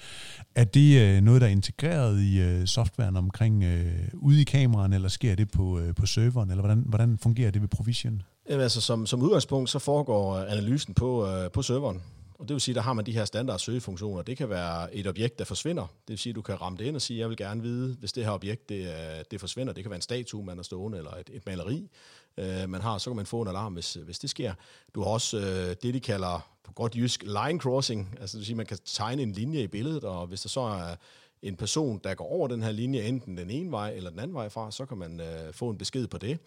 Er 0.54 0.64
det 0.64 1.00
øh, 1.00 1.20
noget, 1.20 1.40
der 1.40 1.46
er 1.46 1.50
integreret 1.50 2.20
i 2.20 2.40
øh, 2.40 2.66
softwaren 2.66 3.16
omkring 3.16 3.64
øh, 3.64 4.08
ude 4.14 4.40
i 4.40 4.44
kameraen, 4.44 4.92
eller 4.92 5.08
sker 5.08 5.34
det 5.34 5.50
på, 5.50 5.78
øh, 5.78 5.94
på 5.94 6.06
serveren, 6.06 6.50
eller 6.50 6.62
hvordan, 6.62 6.84
hvordan 6.86 7.18
fungerer 7.18 7.50
det 7.50 7.62
ved 7.62 7.68
Provision? 7.68 8.22
Jamen, 8.48 8.62
altså, 8.62 8.80
som, 8.80 9.06
som 9.06 9.22
udgangspunkt, 9.22 9.70
så 9.70 9.78
foregår 9.78 10.38
analysen 10.38 10.94
på, 10.94 11.28
øh, 11.28 11.50
på 11.50 11.62
serveren. 11.62 12.00
Og 12.42 12.48
det 12.48 12.54
vil 12.54 12.60
sige, 12.60 12.74
der 12.74 12.80
har 12.80 12.92
man 12.92 13.06
de 13.06 13.12
her 13.12 13.24
standard 13.24 13.58
søgefunktioner. 13.58 14.22
Det 14.22 14.36
kan 14.36 14.48
være 14.50 14.94
et 14.94 15.06
objekt, 15.06 15.38
der 15.38 15.44
forsvinder. 15.44 15.82
Det 15.82 16.08
vil 16.08 16.18
sige, 16.18 16.30
at 16.30 16.36
du 16.36 16.42
kan 16.42 16.60
ramme 16.60 16.78
det 16.78 16.84
ind 16.84 16.96
og 16.96 17.02
sige, 17.02 17.20
jeg 17.20 17.28
vil 17.28 17.36
gerne 17.36 17.62
vide, 17.62 17.96
hvis 18.00 18.12
det 18.12 18.24
her 18.24 18.30
objekt 18.30 18.68
det, 18.68 18.86
øh, 18.86 19.24
det 19.30 19.40
forsvinder. 19.40 19.72
Det 19.72 19.84
kan 19.84 19.90
være 19.90 19.96
en 19.96 20.02
statue, 20.02 20.44
man 20.44 20.56
har 20.58 20.62
stående, 20.62 20.98
eller 20.98 21.10
et, 21.10 21.30
et 21.32 21.46
maleri, 21.46 21.90
øh, 22.36 22.68
man 22.68 22.80
har. 22.80 22.98
Så 22.98 23.10
kan 23.10 23.16
man 23.16 23.26
få 23.26 23.42
en 23.42 23.48
alarm, 23.48 23.72
hvis, 23.72 23.96
øh, 23.96 24.04
hvis 24.04 24.18
det 24.18 24.30
sker. 24.30 24.54
Du 24.94 25.02
har 25.02 25.10
også 25.10 25.38
øh, 25.38 25.76
det, 25.82 25.94
de 25.94 26.00
kalder 26.00 26.48
på 26.64 26.72
godt 26.72 26.96
jysk 26.96 27.22
line 27.22 27.60
crossing. 27.60 28.16
Altså 28.20 28.36
det 28.36 28.40
vil 28.40 28.46
sige, 28.46 28.56
man 28.56 28.66
kan 28.66 28.78
tegne 28.84 29.22
en 29.22 29.32
linje 29.32 29.62
i 29.62 29.66
billedet, 29.66 30.04
og 30.04 30.26
hvis 30.26 30.40
der 30.40 30.48
så 30.48 30.60
er 30.60 30.96
en 31.42 31.56
person, 31.56 32.00
der 32.04 32.14
går 32.14 32.26
over 32.26 32.48
den 32.48 32.62
her 32.62 32.72
linje, 32.72 33.02
enten 33.02 33.36
den 33.36 33.50
ene 33.50 33.70
vej 33.70 33.92
eller 33.92 34.10
den 34.10 34.18
anden 34.18 34.34
vej 34.34 34.48
fra, 34.48 34.70
så 34.70 34.86
kan 34.86 34.98
man 34.98 35.20
øh, 35.20 35.52
få 35.52 35.70
en 35.70 35.78
besked 35.78 36.06
på 36.06 36.18
det. 36.18 36.38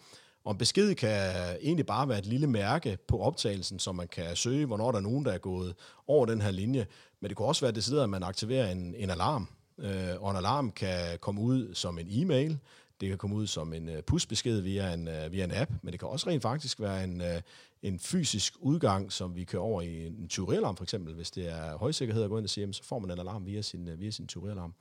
Og 0.45 0.51
en 0.51 0.57
besked 0.57 0.95
kan 0.95 1.33
egentlig 1.61 1.85
bare 1.85 2.09
være 2.09 2.17
et 2.17 2.25
lille 2.25 2.47
mærke 2.47 2.97
på 3.07 3.19
optagelsen, 3.19 3.79
så 3.79 3.91
man 3.91 4.07
kan 4.07 4.35
søge, 4.35 4.65
hvornår 4.65 4.91
der 4.91 4.97
er 4.97 5.03
nogen, 5.03 5.25
der 5.25 5.31
er 5.31 5.37
gået 5.37 5.75
over 6.07 6.25
den 6.25 6.41
her 6.41 6.51
linje. 6.51 6.87
Men 7.19 7.29
det 7.29 7.37
kan 7.37 7.45
også 7.45 7.65
være 7.65 7.71
det 7.71 7.93
at 7.93 8.09
man 8.09 8.23
aktiverer 8.23 8.71
en, 8.71 8.95
en 8.97 9.09
alarm. 9.09 9.47
Øh, 9.79 10.21
og 10.21 10.31
en 10.31 10.37
alarm 10.37 10.71
kan 10.71 11.19
komme 11.19 11.41
ud 11.41 11.73
som 11.73 11.99
en 11.99 12.07
e-mail, 12.09 12.57
det 13.01 13.09
kan 13.09 13.17
komme 13.17 13.35
ud 13.35 13.47
som 13.47 13.73
en 13.73 13.89
øh, 13.89 14.03
push-besked 14.03 14.59
via 14.59 14.93
en, 14.93 15.07
øh, 15.07 15.31
via 15.31 15.43
en 15.43 15.51
app, 15.51 15.71
men 15.81 15.91
det 15.91 15.99
kan 15.99 16.09
også 16.09 16.29
rent 16.29 16.41
faktisk 16.41 16.79
være 16.79 17.03
en, 17.03 17.21
øh, 17.21 17.41
en 17.83 17.99
fysisk 17.99 18.53
udgang, 18.59 19.11
som 19.11 19.35
vi 19.35 19.43
kører 19.43 19.63
over 19.63 19.81
i 19.81 20.07
en 20.07 20.27
tyverialarm 20.27 20.75
for 20.75 20.83
eksempel. 20.83 21.13
Hvis 21.13 21.31
det 21.31 21.49
er 21.49 21.77
højsikkerhed 21.77 22.23
at 22.23 22.29
gå 22.29 22.37
ind 22.37 22.45
og 22.45 22.49
sige, 22.49 22.73
så 22.73 22.83
får 22.83 22.99
man 22.99 23.11
en 23.11 23.19
alarm 23.19 23.45
via 23.45 23.61
sin, 23.61 23.89
via 23.97 24.11
sin 24.11 24.27
tyverialarm. 24.27 24.73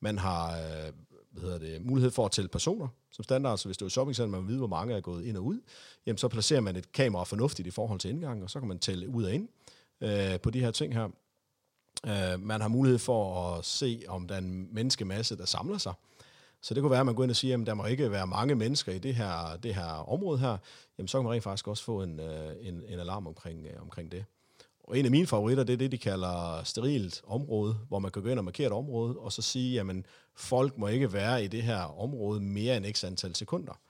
Man 0.00 0.18
har 0.18 0.58
hvad 1.32 1.42
hedder 1.42 1.58
det, 1.58 1.86
mulighed 1.86 2.10
for 2.10 2.24
at 2.24 2.30
tælle 2.30 2.48
personer 2.48 2.88
som 3.10 3.22
standard, 3.22 3.58
så 3.58 3.68
hvis 3.68 3.78
du 3.78 3.84
er 3.84 3.86
i 3.86 3.90
shoppingcenter, 3.90 4.30
man 4.30 4.40
vil 4.40 4.48
vide, 4.48 4.58
hvor 4.58 4.66
mange 4.66 4.94
er 4.94 5.00
gået 5.00 5.24
ind 5.24 5.36
og 5.36 5.44
ud, 5.44 5.60
jamen 6.06 6.18
så 6.18 6.28
placerer 6.28 6.60
man 6.60 6.76
et 6.76 6.92
kamera 6.92 7.24
fornuftigt 7.24 7.68
i 7.68 7.70
forhold 7.70 8.00
til 8.00 8.10
indgangen, 8.10 8.42
og 8.42 8.50
så 8.50 8.58
kan 8.58 8.68
man 8.68 8.78
tælle 8.78 9.08
ud 9.08 9.24
og 9.24 9.32
ind 9.32 9.48
øh, 10.00 10.40
på 10.40 10.50
de 10.50 10.60
her 10.60 10.70
ting 10.70 10.94
her. 10.94 11.08
Øh, 12.06 12.40
man 12.40 12.60
har 12.60 12.68
mulighed 12.68 12.98
for 12.98 13.50
at 13.50 13.64
se, 13.64 14.02
om 14.08 14.28
der 14.28 14.34
er 14.34 14.38
en 14.38 14.74
menneskemasse, 14.74 15.36
der 15.36 15.44
samler 15.44 15.78
sig. 15.78 15.92
Så 16.62 16.74
det 16.74 16.80
kunne 16.80 16.90
være, 16.90 17.00
at 17.00 17.06
man 17.06 17.14
går 17.14 17.22
ind 17.22 17.30
og 17.30 17.36
siger, 17.36 17.60
at 17.60 17.66
der 17.66 17.74
må 17.74 17.86
ikke 17.86 18.10
være 18.10 18.26
mange 18.26 18.54
mennesker 18.54 18.92
i 18.92 18.98
det 18.98 19.14
her, 19.14 19.56
det 19.56 19.74
her 19.74 20.10
område 20.12 20.38
her. 20.38 20.56
Jamen 20.98 21.08
så 21.08 21.18
kan 21.18 21.24
man 21.24 21.32
rent 21.32 21.44
faktisk 21.44 21.68
også 21.68 21.84
få 21.84 22.02
en, 22.02 22.20
øh, 22.20 22.54
en, 22.60 22.82
en 22.88 22.98
alarm 22.98 23.26
omkring, 23.26 23.66
øh, 23.66 23.82
omkring 23.82 24.12
det. 24.12 24.24
Og 24.84 24.98
en 24.98 25.04
af 25.04 25.10
mine 25.10 25.26
favoritter, 25.26 25.64
det 25.64 25.72
er 25.72 25.76
det, 25.76 25.92
de 25.92 25.98
kalder 25.98 26.60
sterilt 26.64 27.22
område, 27.26 27.78
hvor 27.88 27.98
man 27.98 28.10
kan 28.10 28.22
gå 28.22 28.28
ind 28.28 28.38
og 28.38 28.44
markere 28.44 28.66
et 28.66 28.72
område, 28.72 29.16
og 29.18 29.32
så 29.32 29.42
sige, 29.42 29.74
jamen, 29.74 30.06
folk 30.34 30.78
må 30.78 30.88
ikke 30.88 31.12
være 31.12 31.44
i 31.44 31.48
det 31.48 31.62
her 31.62 32.00
område 32.00 32.40
mere 32.40 32.76
end 32.76 32.94
x 32.94 33.04
antal 33.04 33.34
sekunder. 33.34 33.80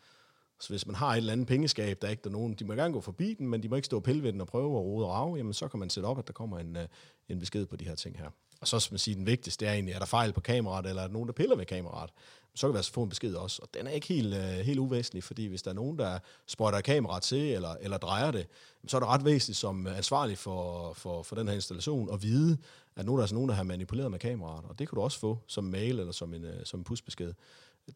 Så 0.60 0.68
hvis 0.68 0.86
man 0.86 0.94
har 0.94 1.12
et 1.12 1.16
eller 1.16 1.32
andet 1.32 1.46
pengeskab, 1.46 1.98
der 2.02 2.06
er 2.06 2.10
ikke 2.10 2.22
er 2.24 2.30
nogen, 2.30 2.54
de 2.54 2.64
må 2.64 2.74
gerne 2.74 2.94
gå 2.94 3.00
forbi 3.00 3.34
den, 3.34 3.48
men 3.48 3.62
de 3.62 3.68
må 3.68 3.76
ikke 3.76 3.86
stå 3.86 3.96
og 3.96 4.02
pille 4.02 4.22
ved 4.22 4.32
den 4.32 4.40
og 4.40 4.46
prøve 4.46 4.76
at 4.76 4.82
rode 4.82 5.06
og 5.06 5.12
rave, 5.12 5.36
jamen 5.36 5.52
så 5.52 5.68
kan 5.68 5.80
man 5.80 5.90
sætte 5.90 6.06
op, 6.06 6.18
at 6.18 6.26
der 6.26 6.32
kommer 6.32 6.58
en, 6.58 6.76
øh, 6.76 6.86
en 7.28 7.38
besked 7.38 7.66
på 7.66 7.76
de 7.76 7.84
her 7.84 7.94
ting 7.94 8.18
her. 8.18 8.30
Og 8.60 8.68
så 8.68 8.80
skal 8.80 8.92
man 8.92 8.98
sige, 8.98 9.14
den 9.14 9.26
vigtigste 9.26 9.66
er 9.66 9.72
egentlig, 9.72 9.94
er 9.94 9.98
der 9.98 10.06
fejl 10.06 10.32
på 10.32 10.40
kameraet, 10.40 10.86
eller 10.86 11.02
er 11.02 11.06
der 11.06 11.12
nogen, 11.12 11.26
der 11.26 11.32
piller 11.32 11.56
ved 11.56 11.66
kameraet? 11.66 12.10
Så 12.54 12.66
kan 12.66 12.72
vi 12.72 12.76
altså 12.76 12.92
få 12.92 13.02
en 13.02 13.08
besked 13.08 13.34
også. 13.34 13.62
Og 13.62 13.68
den 13.74 13.86
er 13.86 13.90
ikke 13.90 14.06
helt, 14.06 14.34
øh, 14.34 14.42
helt 14.42 14.78
uvæsentlig, 14.78 15.24
fordi 15.24 15.46
hvis 15.46 15.62
der 15.62 15.70
er 15.70 15.74
nogen, 15.74 15.98
der 15.98 16.18
spotter 16.46 16.80
kameraet 16.80 17.22
til, 17.22 17.52
eller, 17.52 17.76
eller 17.80 17.98
drejer 17.98 18.30
det, 18.30 18.46
så 18.86 18.96
er 18.96 19.00
det 19.00 19.08
ret 19.08 19.24
væsentligt 19.24 19.58
som 19.58 19.86
ansvarlig 19.86 20.38
for, 20.38 20.92
for, 20.92 21.22
for 21.22 21.36
den 21.36 21.48
her 21.48 21.54
installation, 21.54 22.14
at 22.14 22.22
vide, 22.22 22.58
at 22.96 23.06
nu 23.06 23.12
er 23.12 23.16
der 23.16 23.22
altså 23.22 23.34
nogen, 23.34 23.48
der 23.48 23.54
har 23.54 23.62
manipuleret 23.62 24.10
med 24.10 24.18
kameraet. 24.18 24.64
Og 24.68 24.78
det 24.78 24.88
kan 24.88 24.96
du 24.96 25.02
også 25.02 25.18
få 25.18 25.38
som 25.46 25.64
mail 25.64 25.98
eller 25.98 26.12
som 26.12 26.34
en, 26.34 26.44
øh, 26.44 26.64
som 26.64 26.80
en 26.80 26.84
pusbesked. 26.84 27.32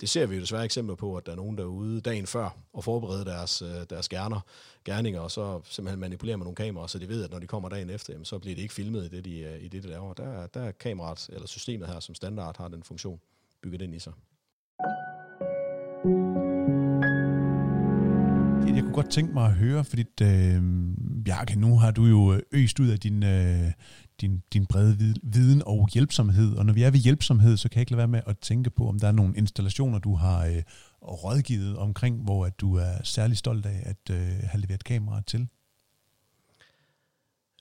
Det 0.01 0.09
ser 0.09 0.27
vi 0.27 0.35
jo 0.35 0.41
desværre 0.41 0.65
eksempler 0.65 0.95
på, 0.95 1.17
at 1.17 1.27
der 1.27 1.33
er 1.33 1.37
nogen 1.37 1.59
derude 1.59 2.01
dagen 2.01 2.27
før 2.27 2.51
og 2.73 2.85
forbereder 2.85 3.25
deres, 3.25 3.63
øh, 3.63 3.85
deres 3.91 4.09
gerner, 4.09 4.41
gerninger, 4.85 5.21
og 5.21 5.31
så 5.31 5.61
simpelthen 5.65 6.01
manipulerer 6.01 6.37
med 6.37 6.45
nogle 6.45 6.57
kameraer, 6.57 6.87
så 6.87 6.99
de 6.99 7.09
ved, 7.09 7.25
at 7.25 7.31
når 7.31 7.39
de 7.39 7.47
kommer 7.47 7.69
dagen 7.69 7.91
efter, 7.91 8.13
jamen, 8.13 8.25
så 8.25 8.39
bliver 8.39 8.55
det 8.55 8.63
ikke 8.63 8.75
filmet 8.75 9.05
i 9.05 9.09
det, 9.09 9.25
de, 9.25 9.39
øh, 9.39 9.63
i 9.63 9.69
det, 9.69 9.83
de 9.83 9.89
laver. 9.89 10.15
Der, 10.15 10.47
der 10.47 10.61
er 10.61 10.73
kameraet, 10.73 11.29
eller 11.33 11.47
systemet 11.47 11.89
her 11.89 12.01
som 12.01 12.15
standard, 12.15 12.57
har 12.59 12.69
den 12.69 12.83
funktion 12.83 13.21
bygget 13.63 13.83
ind 13.83 13.95
i 13.95 13.99
sig. 13.99 14.13
Jeg 18.75 18.83
kunne 18.83 18.95
godt 18.95 19.11
tænke 19.11 19.35
mig 19.35 19.47
at 19.47 19.53
høre, 19.53 19.85
fordi 19.85 20.05
øh, 20.23 20.63
Bjarke, 21.25 21.59
nu 21.59 21.79
har 21.79 21.91
du 21.91 22.05
jo 22.05 22.33
øh, 22.33 22.43
øst 22.53 22.81
ud 22.81 22.89
af 22.89 23.01
din, 23.01 23.23
øh, 23.23 23.73
din, 24.21 24.43
din 24.53 24.67
brede 24.67 25.15
viden 25.23 25.63
og 25.67 25.89
hjælpsomhed. 25.95 26.57
Og 26.57 26.67
når 26.67 26.73
vi 26.73 26.83
er 26.83 26.91
ved 26.91 26.99
hjælpsomhed, 26.99 27.57
så 27.57 27.69
kan 27.69 27.77
jeg 27.77 27.83
ikke 27.83 27.93
lade 27.93 27.99
være 27.99 28.09
med 28.09 28.21
at 28.27 28.39
tænke 28.39 28.71
på, 28.71 28.89
om 28.89 28.99
der 28.99 29.09
er 29.09 29.13
nogle 29.13 29.37
installationer, 29.37 29.99
du 29.99 30.15
har 30.15 30.47
øh, 30.47 30.63
rådgivet 31.03 31.77
omkring, 31.77 32.23
hvor 32.23 32.47
at 32.47 32.61
du 32.61 32.75
er 32.75 32.93
særlig 33.05 33.37
stolt 33.37 33.67
af 33.67 33.83
at 33.83 34.11
øh, 34.11 34.19
have 34.43 34.61
leveret 34.61 34.85
kamera 34.85 35.23
til. 35.27 35.49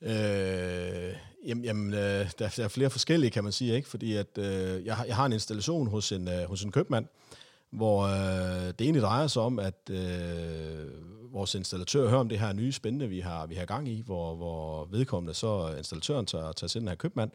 Øh, 0.02 1.16
jamen, 1.48 1.64
jamen 1.64 1.94
øh, 1.94 2.32
der, 2.40 2.54
der 2.58 2.64
er 2.64 2.68
flere 2.68 2.90
forskellige, 2.90 3.32
kan 3.32 3.44
man 3.44 3.54
sige, 3.54 3.76
ikke? 3.76 3.90
fordi 3.90 4.16
at, 4.16 4.38
øh, 4.38 4.86
jeg, 4.86 4.96
har, 4.96 5.06
jeg 5.06 5.16
har 5.16 5.26
en 5.26 5.34
installation 5.34 5.88
hos 5.88 6.12
en, 6.12 6.28
øh, 6.28 6.44
hos 6.48 6.64
en 6.64 6.72
købmand, 6.72 7.06
hvor 7.72 8.04
øh, 8.04 8.68
det 8.68 8.82
egentlig 8.82 9.02
drejer 9.02 9.28
sig 9.28 9.42
om, 9.42 9.60
at 9.60 9.90
øh, 9.90 10.88
vores 11.36 11.56
installatør 11.56 12.10
hører 12.10 12.20
om 12.20 12.30
det 12.30 12.40
her 12.40 12.54
nye 12.54 12.72
spændende, 12.72 13.08
vi 13.08 13.20
har, 13.20 13.46
vi 13.46 13.56
har 13.56 13.66
gang 13.66 13.90
i, 13.90 14.02
hvor, 14.06 14.36
hvor 14.36 14.88
vedkommende 14.92 15.34
så 15.34 15.74
installatøren 15.78 16.26
tager, 16.26 16.52
tager 16.52 16.68
til 16.68 16.82
den 16.82 16.88
her 16.88 16.96
købmand, 16.96 17.32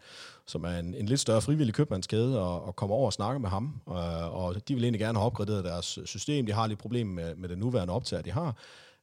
som 0.47 0.65
er 0.65 0.79
en, 0.79 0.95
en 0.95 1.07
lidt 1.07 1.21
større 1.21 1.43
frivillig 1.43 1.75
købmandskæde, 1.75 2.41
og, 2.41 2.65
og 2.65 2.77
kommer 2.77 2.97
over 2.97 3.07
og 3.07 3.13
snakker 3.13 3.39
med 3.39 3.49
ham. 3.49 3.81
Og, 3.87 4.31
og 4.31 4.69
de 4.69 4.75
vil 4.75 4.85
egentlig 4.85 5.01
gerne 5.01 5.19
have 5.19 5.27
opgraderet 5.27 5.65
deres 5.65 5.99
system. 6.05 6.47
De 6.47 6.53
har 6.53 6.67
lidt 6.67 6.79
problemer 6.79 7.15
med, 7.15 7.35
med 7.35 7.49
den 7.49 7.59
nuværende 7.59 7.95
optager, 7.95 8.23
de 8.23 8.31
har. 8.31 8.57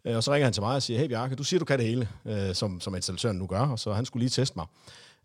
Øh, 0.06 0.16
og 0.16 0.24
så 0.24 0.34
ringer 0.34 0.46
han 0.46 0.54
til 0.54 0.64
mig 0.64 0.76
og 0.76 0.84
siger, 0.84 1.00
hey 1.00 1.08
Bjarke, 1.08 1.36
du 1.36 1.44
siger, 1.44 1.60
du 1.60 1.66
kan 1.66 1.80
det 1.80 1.88
hele, 1.88 2.10
øh, 2.26 2.56
som, 2.56 2.82
som 2.82 2.96
installatøren 2.96 3.38
nu 3.38 3.48
gør, 3.48 3.68
og 3.68 3.80
så 3.80 3.94
han 3.94 4.06
skulle 4.06 4.22
lige 4.22 4.30
teste 4.30 4.60
mig. 4.60 4.66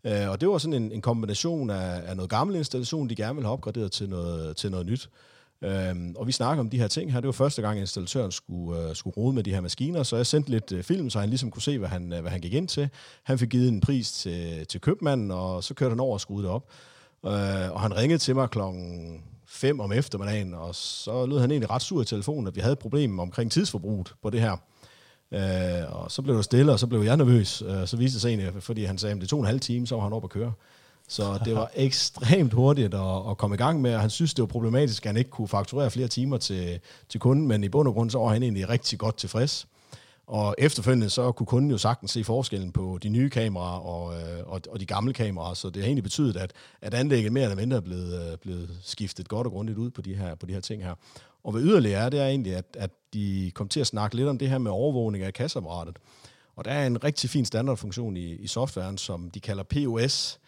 Øh, 0.03 0.29
og 0.29 0.41
det 0.41 0.49
var 0.49 0.57
sådan 0.57 0.83
en, 0.83 0.91
en 0.91 1.01
kombination 1.01 1.69
af, 1.69 2.01
af 2.05 2.15
noget 2.15 2.29
gammel 2.29 2.55
installation, 2.55 3.09
de 3.09 3.15
gerne 3.15 3.35
ville 3.35 3.45
have 3.45 3.53
opgraderet 3.53 3.91
til 3.91 4.09
noget, 4.09 4.57
til 4.57 4.71
noget 4.71 4.85
nyt. 4.85 5.09
Øhm, 5.61 6.15
og 6.17 6.27
vi 6.27 6.31
snakker 6.31 6.63
om 6.63 6.69
de 6.69 6.77
her 6.77 6.87
ting 6.87 7.13
her. 7.13 7.19
Det 7.19 7.27
var 7.27 7.31
første 7.31 7.61
gang, 7.61 7.79
installatøren 7.79 8.31
skulle, 8.31 8.89
øh, 8.89 8.95
skulle 8.95 9.17
rode 9.17 9.33
med 9.35 9.43
de 9.43 9.53
her 9.53 9.61
maskiner, 9.61 10.03
så 10.03 10.15
jeg 10.15 10.25
sendte 10.25 10.49
lidt 10.49 10.71
øh, 10.71 10.83
film, 10.83 11.09
så 11.09 11.19
han 11.19 11.29
ligesom 11.29 11.51
kunne 11.51 11.61
se, 11.61 11.77
hvad 11.77 11.89
han, 11.89 12.13
øh, 12.13 12.21
hvad 12.21 12.31
han 12.31 12.41
gik 12.41 12.53
ind 12.53 12.67
til. 12.67 12.89
Han 13.23 13.39
fik 13.39 13.49
givet 13.49 13.67
en 13.67 13.81
pris 13.81 14.11
til, 14.11 14.67
til 14.67 14.81
købmanden, 14.81 15.31
og 15.31 15.63
så 15.63 15.73
kørte 15.73 15.89
han 15.89 15.99
over 15.99 16.13
og 16.13 16.21
skruede 16.21 16.43
det 16.43 16.51
op. 16.51 16.69
Øh, 17.25 17.71
og 17.71 17.81
han 17.81 17.95
ringede 17.95 18.19
til 18.19 18.35
mig 18.35 18.49
klokken 18.49 19.21
5 19.47 19.79
om 19.79 19.91
eftermiddagen, 19.91 20.53
og 20.53 20.75
så 20.75 21.25
lød 21.25 21.39
han 21.39 21.51
egentlig 21.51 21.69
ret 21.69 21.81
sur 21.81 22.01
i 22.01 22.05
telefonen, 22.05 22.47
at 22.47 22.55
vi 22.55 22.61
havde 22.61 22.73
et 22.73 22.79
problem 22.79 23.19
omkring 23.19 23.51
tidsforbruget 23.51 24.13
på 24.23 24.29
det 24.29 24.41
her. 24.41 24.57
Øh, 25.33 25.95
og 25.95 26.11
så 26.11 26.21
blev 26.21 26.37
det 26.37 26.45
stille, 26.45 26.71
og 26.71 26.79
så 26.79 26.87
blev 26.87 27.01
jeg 27.01 27.17
nervøs. 27.17 27.61
Øh, 27.61 27.87
så 27.87 27.97
viste 27.97 28.15
det 28.15 28.21
sig 28.21 28.29
egentlig, 28.29 28.63
fordi 28.63 28.83
han 28.83 28.97
sagde, 28.97 29.15
at 29.15 29.21
det 29.21 29.29
tog 29.29 29.39
en 29.39 29.45
halv 29.45 29.59
time, 29.59 29.87
så 29.87 29.95
var 29.95 30.03
han 30.03 30.13
oppe 30.13 30.25
at 30.25 30.29
køre. 30.29 30.53
Så 31.13 31.39
det 31.45 31.55
var 31.55 31.71
ekstremt 31.75 32.53
hurtigt 32.53 32.93
at, 32.93 33.29
at 33.29 33.37
komme 33.37 33.53
i 33.53 33.57
gang 33.57 33.81
med, 33.81 33.95
og 33.95 34.01
han 34.01 34.09
synes, 34.09 34.33
det 34.33 34.41
var 34.41 34.47
problematisk, 34.47 35.05
at 35.05 35.09
han 35.09 35.17
ikke 35.17 35.29
kunne 35.29 35.47
fakturere 35.47 35.91
flere 35.91 36.07
timer 36.07 36.37
til, 36.37 36.79
til 37.09 37.19
kunden, 37.19 37.47
men 37.47 37.63
i 37.63 37.69
bund 37.69 37.87
og 37.87 37.93
grund 37.93 38.09
så 38.09 38.17
var 38.17 38.27
han 38.27 38.43
egentlig 38.43 38.69
rigtig 38.69 38.99
godt 38.99 39.17
tilfreds. 39.17 39.67
Og 40.27 40.55
efterfølgende 40.57 41.09
så 41.09 41.31
kunne 41.31 41.47
kunden 41.47 41.71
jo 41.71 41.77
sagtens 41.77 42.11
se 42.11 42.23
forskellen 42.23 42.71
på 42.71 42.99
de 43.03 43.09
nye 43.09 43.29
kameraer 43.29 43.79
og, 43.79 44.13
øh, 44.13 44.47
og, 44.47 44.61
og 44.69 44.79
de 44.79 44.85
gamle 44.85 45.13
kameraer, 45.13 45.53
så 45.53 45.69
det 45.69 45.81
har 45.81 45.87
egentlig 45.87 46.03
betydet, 46.03 46.37
at, 46.37 46.51
at 46.81 46.93
anlægget 46.93 47.31
mere 47.31 47.43
eller 47.43 47.55
mindre 47.55 47.77
er 47.77 47.81
blevet, 47.81 48.31
øh, 48.31 48.37
blevet 48.37 48.69
skiftet 48.83 49.27
godt 49.27 49.47
og 49.47 49.53
grundigt 49.53 49.77
ud 49.77 49.89
på 49.89 50.01
de 50.01 50.15
her, 50.15 50.35
på 50.35 50.45
de 50.45 50.53
her 50.53 50.61
ting 50.61 50.83
her. 50.83 50.95
Og 51.43 51.51
hvad 51.51 51.61
yderligere 51.61 52.05
er, 52.05 52.09
det 52.09 52.19
er 52.19 52.27
egentlig, 52.27 52.55
at, 52.55 52.65
at 52.73 52.89
de 53.13 53.51
kom 53.55 53.67
til 53.67 53.79
at 53.79 53.87
snakke 53.87 54.15
lidt 54.15 54.27
om 54.27 54.37
det 54.37 54.49
her 54.49 54.57
med 54.57 54.71
overvågning 54.71 55.23
af 55.23 55.33
kasseapparatet. 55.33 55.97
Og 56.55 56.65
der 56.65 56.71
er 56.71 56.87
en 56.87 57.03
rigtig 57.03 57.29
fin 57.29 57.45
standardfunktion 57.45 58.17
i, 58.17 58.35
i 58.35 58.47
softwaren, 58.47 58.97
som 58.97 59.29
de 59.29 59.39
kalder 59.39 59.63
POS, 59.63 60.39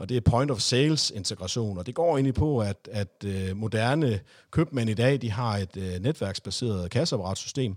og 0.00 0.08
det 0.08 0.16
er 0.16 0.20
point 0.20 0.50
of 0.50 0.60
sales 0.60 1.10
integration, 1.10 1.78
og 1.78 1.86
det 1.86 1.94
går 1.94 2.14
egentlig 2.14 2.34
på, 2.34 2.58
at, 2.58 2.88
at 2.92 3.24
øh, 3.24 3.56
moderne 3.56 4.20
købmænd 4.50 4.90
i 4.90 4.94
dag, 4.94 5.22
de 5.22 5.30
har 5.30 5.56
et 5.56 5.76
øh, 5.76 6.02
netværksbaseret 6.02 6.90
kasseapparatsystem, 6.90 7.76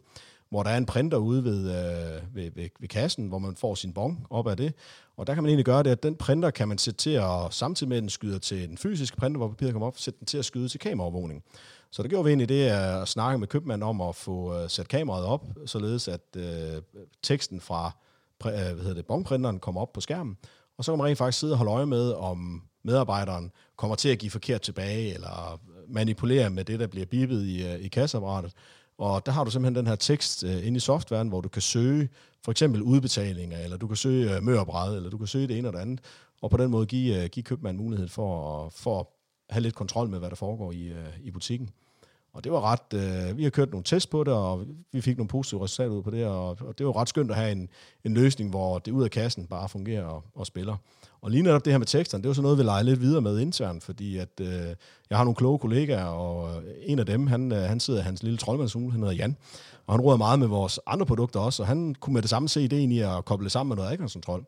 hvor 0.50 0.64
der 0.64 0.70
er 0.70 0.78
en 0.78 0.86
printer 0.86 1.18
ude 1.18 1.44
ved, 1.44 1.60
øh, 1.60 2.36
ved, 2.36 2.52
ved, 2.56 2.70
ved 2.80 2.88
kassen, 2.88 3.28
hvor 3.28 3.40
man 3.40 3.56
får 3.56 3.76
sin 3.76 3.94
bon 3.94 4.26
op 4.30 4.48
af 4.48 4.58
det. 4.58 4.74
Og 5.18 5.28
der 5.28 5.34
kan 5.34 5.44
man 5.44 5.50
egentlig 5.50 5.66
gøre 5.66 5.84
det, 5.84 5.90
at 5.90 6.04
den 6.04 6.16
printer 6.16 6.52
kan 6.52 6.68
man 6.68 6.78
sætte 6.78 6.98
til 6.98 7.10
at, 7.10 7.54
samtidig 7.54 7.90
med 7.90 7.98
at 7.98 8.02
den 8.02 8.10
skyder 8.10 8.40
til 8.40 8.70
den 8.70 8.78
fysiske 8.78 9.18
printer, 9.18 9.38
hvor 9.38 9.48
papiret 9.48 9.74
kommer 9.74 9.88
op, 9.88 9.98
sætte 9.98 10.20
den 10.20 10.26
til 10.26 10.38
at 10.38 10.46
skyde 10.46 10.70
til 10.70 10.80
kameraovervågning. 10.80 11.44
Så 11.92 12.04
det 12.04 12.10
gjorde 12.10 12.26
vi 12.26 12.30
egentlig 12.30 12.50
det 12.50 12.66
at 12.66 13.08
snakke 13.08 13.38
med 13.38 13.48
købmanden 13.48 13.90
om 13.90 14.02
at 14.02 14.16
få 14.16 14.62
øh, 14.62 14.70
sat 14.70 14.88
kameraet 14.88 15.26
op, 15.26 15.46
således 15.66 16.08
at 16.08 16.22
øh, 16.38 16.82
teksten 17.22 17.62
fra 17.62 17.92
hvad 18.44 18.78
hedder 18.78 18.94
det, 18.94 19.06
bonprinteren 19.06 19.60
kommer 19.60 19.82
op 19.82 19.94
på 19.94 20.02
skærmen, 20.02 20.38
og 20.84 20.86
så 20.86 20.92
kan 20.92 20.98
man 20.98 21.08
rent 21.08 21.18
faktisk 21.18 21.40
sidde 21.40 21.54
og 21.54 21.58
holde 21.58 21.72
øje 21.72 21.86
med, 21.86 22.12
om 22.12 22.62
medarbejderen 22.84 23.52
kommer 23.76 23.96
til 23.96 24.10
at 24.10 24.20
give 24.20 24.32
forkert 24.32 24.62
tilbage, 24.62 25.14
eller 25.14 25.62
manipulere 25.88 26.50
med 26.50 26.66
det, 26.66 26.80
der 26.80 26.88
bliver 26.88 27.06
bippet 27.06 27.46
i, 27.46 27.68
øh, 27.68 27.80
i 27.80 27.88
kasseapparatet. 27.88 28.54
Og 28.98 29.26
der 29.26 29.32
har 29.32 29.44
du 29.44 29.52
simpelthen 29.52 29.76
den 29.76 29.88
her 29.88 29.96
tekst 29.96 30.44
uh, 30.44 30.68
inde 30.68 30.78
i 30.78 30.80
softwaren, 30.80 31.28
hvor 31.28 31.42
du 31.42 31.50
kan 31.50 31.62
søge 31.62 32.10
for 32.46 32.52
eksempel 32.52 32.82
udbetalinger, 32.82 33.60
eller 33.60 33.78
du 33.78 33.88
kan 33.88 33.98
søge 33.98 34.38
uh, 34.38 34.44
mørbræd, 34.44 34.96
eller 34.96 35.10
du 35.10 35.18
kan 35.18 35.28
søge 35.28 35.48
det 35.48 35.58
ene 35.58 35.68
eller 35.68 35.80
det 35.80 35.86
andet, 35.86 36.00
og 36.42 36.50
på 36.50 36.58
den 36.58 36.72
måde 36.72 36.86
give, 36.86 37.24
uh, 37.24 37.26
give 37.26 37.44
købmanden 37.44 37.84
mulighed 37.84 38.08
for, 38.08 38.70
for 38.70 39.00
at 39.00 39.06
have 39.50 39.62
lidt 39.62 39.76
kontrol 39.76 40.10
med, 40.10 40.20
hvad 40.20 40.30
der 40.30 40.36
foregår 40.36 40.72
i, 40.72 40.92
uh, 40.92 41.26
i 41.28 41.32
butikken. 41.32 41.70
Og 42.34 42.44
det 42.44 42.52
var 42.52 42.62
ret, 42.62 42.94
øh, 42.94 43.38
vi 43.38 43.44
har 43.44 43.50
kørt 43.50 43.72
nogle 43.72 43.84
tests 43.84 44.08
på 44.08 44.24
det, 44.24 44.34
og 44.34 44.66
vi 44.92 45.02
fik 45.02 45.18
nogle 45.18 45.28
positive 45.28 45.64
resultater 45.64 45.92
ud 45.92 46.04
på 46.04 46.12
det, 46.12 46.26
og, 46.26 46.50
og 46.50 46.78
det 46.78 46.86
var 46.86 46.98
ret 46.98 47.10
skønt 47.10 47.32
at 47.32 47.38
have 47.38 47.52
en, 47.52 47.70
en 48.04 48.14
løsning, 48.14 48.50
hvor 48.50 48.80
det 48.80 48.92
ud 48.92 49.04
af 49.04 49.12
kassen 49.12 49.48
bare 49.48 49.70
fungerer 49.70 50.06
og, 50.06 50.24
og 50.36 50.46
spiller. 50.46 50.76
Og 51.22 51.32
lige 51.32 51.44
netop 51.44 51.66
det 51.66 51.74
her 51.74 51.78
med 51.78 51.88
teksterne, 51.88 52.22
det 52.22 52.28
var 52.28 52.34
så 52.34 52.42
noget, 52.42 52.58
vi 52.58 52.64
leger 52.64 52.84
lidt 52.84 53.02
videre 53.02 53.22
med 53.22 53.40
internt, 53.40 53.84
fordi 53.84 54.18
at, 54.18 54.30
øh, 54.42 54.76
jeg 55.10 55.18
har 55.18 55.24
nogle 55.24 55.36
kloge 55.36 55.60
kollegaer, 55.60 56.06
og 56.06 56.64
øh, 56.64 56.74
en 56.86 57.00
af 57.00 57.06
dem, 57.06 57.28
han, 57.28 57.52
øh, 57.52 57.62
han 57.62 57.80
sidder 57.80 58.00
i 58.00 58.04
hans 58.04 58.24
lille 58.24 58.38
troldmandshule, 58.38 58.92
han 58.92 59.02
hedder 59.02 59.16
Jan, 59.16 59.38
og 59.88 59.94
han 59.94 60.02
råder 60.02 60.18
meget 60.18 60.40
med 60.40 60.48
vores 60.48 60.80
andre 60.88 61.06
produkter 61.06 61.40
også, 61.40 61.64
og 61.64 61.68
han 61.68 61.96
kunne 62.00 62.14
med 62.14 62.22
det 62.22 62.30
samme 62.30 62.50
se 62.50 62.62
ideen 62.64 62.92
i 62.92 63.00
at 63.00 63.26
koble 63.26 63.44
det 63.44 63.52
sammen 63.52 63.70
med 63.70 63.78
noget 63.78 63.92
adgangskontrol 63.92 64.46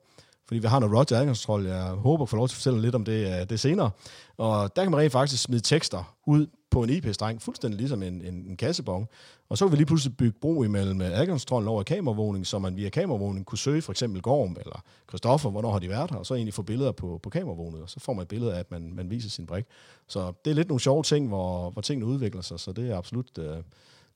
fordi 0.47 0.59
vi 0.59 0.67
har 0.67 0.79
noget 0.79 0.95
Roger 0.95 1.19
adgangskontrol. 1.19 1.65
Jeg 1.65 1.83
håber 1.83 2.23
at 2.23 2.29
få 2.29 2.35
lov 2.35 2.47
til 2.47 2.53
at 2.53 2.55
fortælle 2.55 2.81
lidt 2.81 2.95
om 2.95 3.05
det, 3.05 3.41
øh, 3.41 3.49
det 3.49 3.59
senere. 3.59 3.89
Og 4.37 4.75
der 4.75 4.83
kan 4.83 4.91
man 4.91 4.99
rent 4.99 5.11
faktisk 5.11 5.43
smide 5.43 5.61
tekster 5.61 6.15
ud 6.25 6.47
på 6.75 6.83
en 6.83 6.89
IP-streng, 6.89 7.41
fuldstændig 7.41 7.77
ligesom 7.77 8.03
en, 8.03 8.21
en, 8.21 8.45
en 8.49 8.57
kassebon. 8.57 9.07
Og 9.49 9.57
så 9.57 9.65
vil 9.65 9.71
vi 9.71 9.77
lige 9.77 9.85
pludselig 9.85 10.17
bygge 10.17 10.39
bro 10.41 10.63
imellem 10.63 11.01
øh, 11.01 11.19
adgangstrollen 11.19 11.67
over 11.67 11.83
kameravågning, 11.83 12.47
så 12.47 12.59
man 12.59 12.75
via 12.75 12.89
kameravågning 12.89 13.45
kunne 13.45 13.57
søge 13.57 13.81
for 13.81 13.91
eksempel 13.91 14.21
Gorm 14.21 14.57
eller 14.59 14.83
Christoffer, 15.09 15.49
hvornår 15.49 15.71
har 15.71 15.79
de 15.79 15.89
været 15.89 16.11
her, 16.11 16.17
og 16.17 16.25
så 16.25 16.35
egentlig 16.35 16.53
få 16.53 16.61
billeder 16.61 16.91
på, 16.91 17.19
på 17.23 17.29
kameraovervågning, 17.29 17.83
og 17.83 17.89
så 17.89 17.99
får 17.99 18.13
man 18.13 18.21
et 18.21 18.27
billede 18.27 18.53
af, 18.53 18.59
at 18.59 18.71
man, 18.71 18.93
man 18.93 19.09
viser 19.09 19.29
sin 19.29 19.45
brik. 19.45 19.65
Så 20.07 20.33
det 20.45 20.51
er 20.51 20.55
lidt 20.55 20.67
nogle 20.67 20.81
sjove 20.81 21.03
ting, 21.03 21.27
hvor, 21.27 21.69
hvor 21.69 21.81
tingene 21.81 22.05
udvikler 22.05 22.41
sig, 22.41 22.59
så 22.59 22.71
det 22.71 22.89
er 22.89 22.97
absolut 22.97 23.37
øh, 23.37 23.57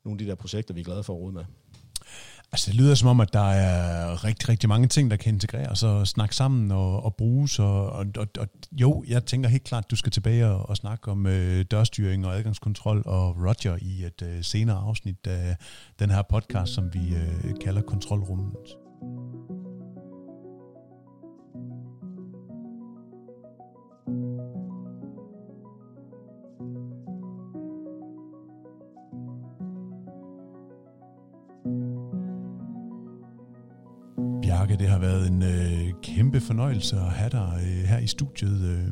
nogle 0.03 0.15
af 0.15 0.17
de 0.17 0.25
der 0.25 0.35
projekter, 0.35 0.73
vi 0.73 0.79
er 0.79 0.85
glade 0.85 1.03
for 1.03 1.13
at 1.13 1.19
rode 1.19 1.33
med. 1.33 1.45
Altså, 2.51 2.71
det 2.71 2.79
lyder 2.79 2.95
som 2.95 3.07
om, 3.07 3.19
at 3.19 3.33
der 3.33 3.51
er 3.51 4.23
rigtig, 4.23 4.49
rigtig 4.49 4.69
mange 4.69 4.87
ting, 4.87 5.11
der 5.11 5.17
kan 5.17 5.33
integreres 5.33 5.83
og 5.83 6.07
snakke 6.07 6.35
sammen 6.35 6.71
og, 6.71 7.03
og 7.03 7.15
bruges. 7.15 7.59
Og, 7.59 7.89
og, 7.89 8.05
og, 8.17 8.27
og 8.39 8.47
jo, 8.71 9.03
jeg 9.07 9.25
tænker 9.25 9.49
helt 9.49 9.63
klart, 9.63 9.83
at 9.83 9.91
du 9.91 9.95
skal 9.95 10.11
tilbage 10.11 10.47
og, 10.47 10.69
og 10.69 10.77
snakke 10.77 11.11
om 11.11 11.27
øh, 11.27 11.65
dørstyring 11.71 12.25
og 12.25 12.37
adgangskontrol 12.37 13.03
og 13.05 13.35
Roger 13.37 13.77
i 13.81 14.03
et 14.05 14.21
øh, 14.21 14.43
senere 14.43 14.77
afsnit 14.77 15.27
af 15.27 15.55
den 15.99 16.09
her 16.09 16.21
podcast, 16.21 16.73
som 16.73 16.93
vi 16.93 17.15
øh, 17.15 17.53
kalder 17.61 17.81
Kontrolrummet. 17.81 18.55
Bjarke, 34.69 34.83
det 34.83 34.89
har 34.89 34.99
været 34.99 35.27
en 35.27 35.43
øh, 35.43 35.93
kæmpe 36.03 36.39
fornøjelse 36.39 36.95
at 36.95 37.01
have 37.01 37.29
dig 37.29 37.59
øh, 37.61 37.83
her 37.87 37.99
i 37.99 38.07
studiet. 38.07 38.61
Øh, 38.61 38.87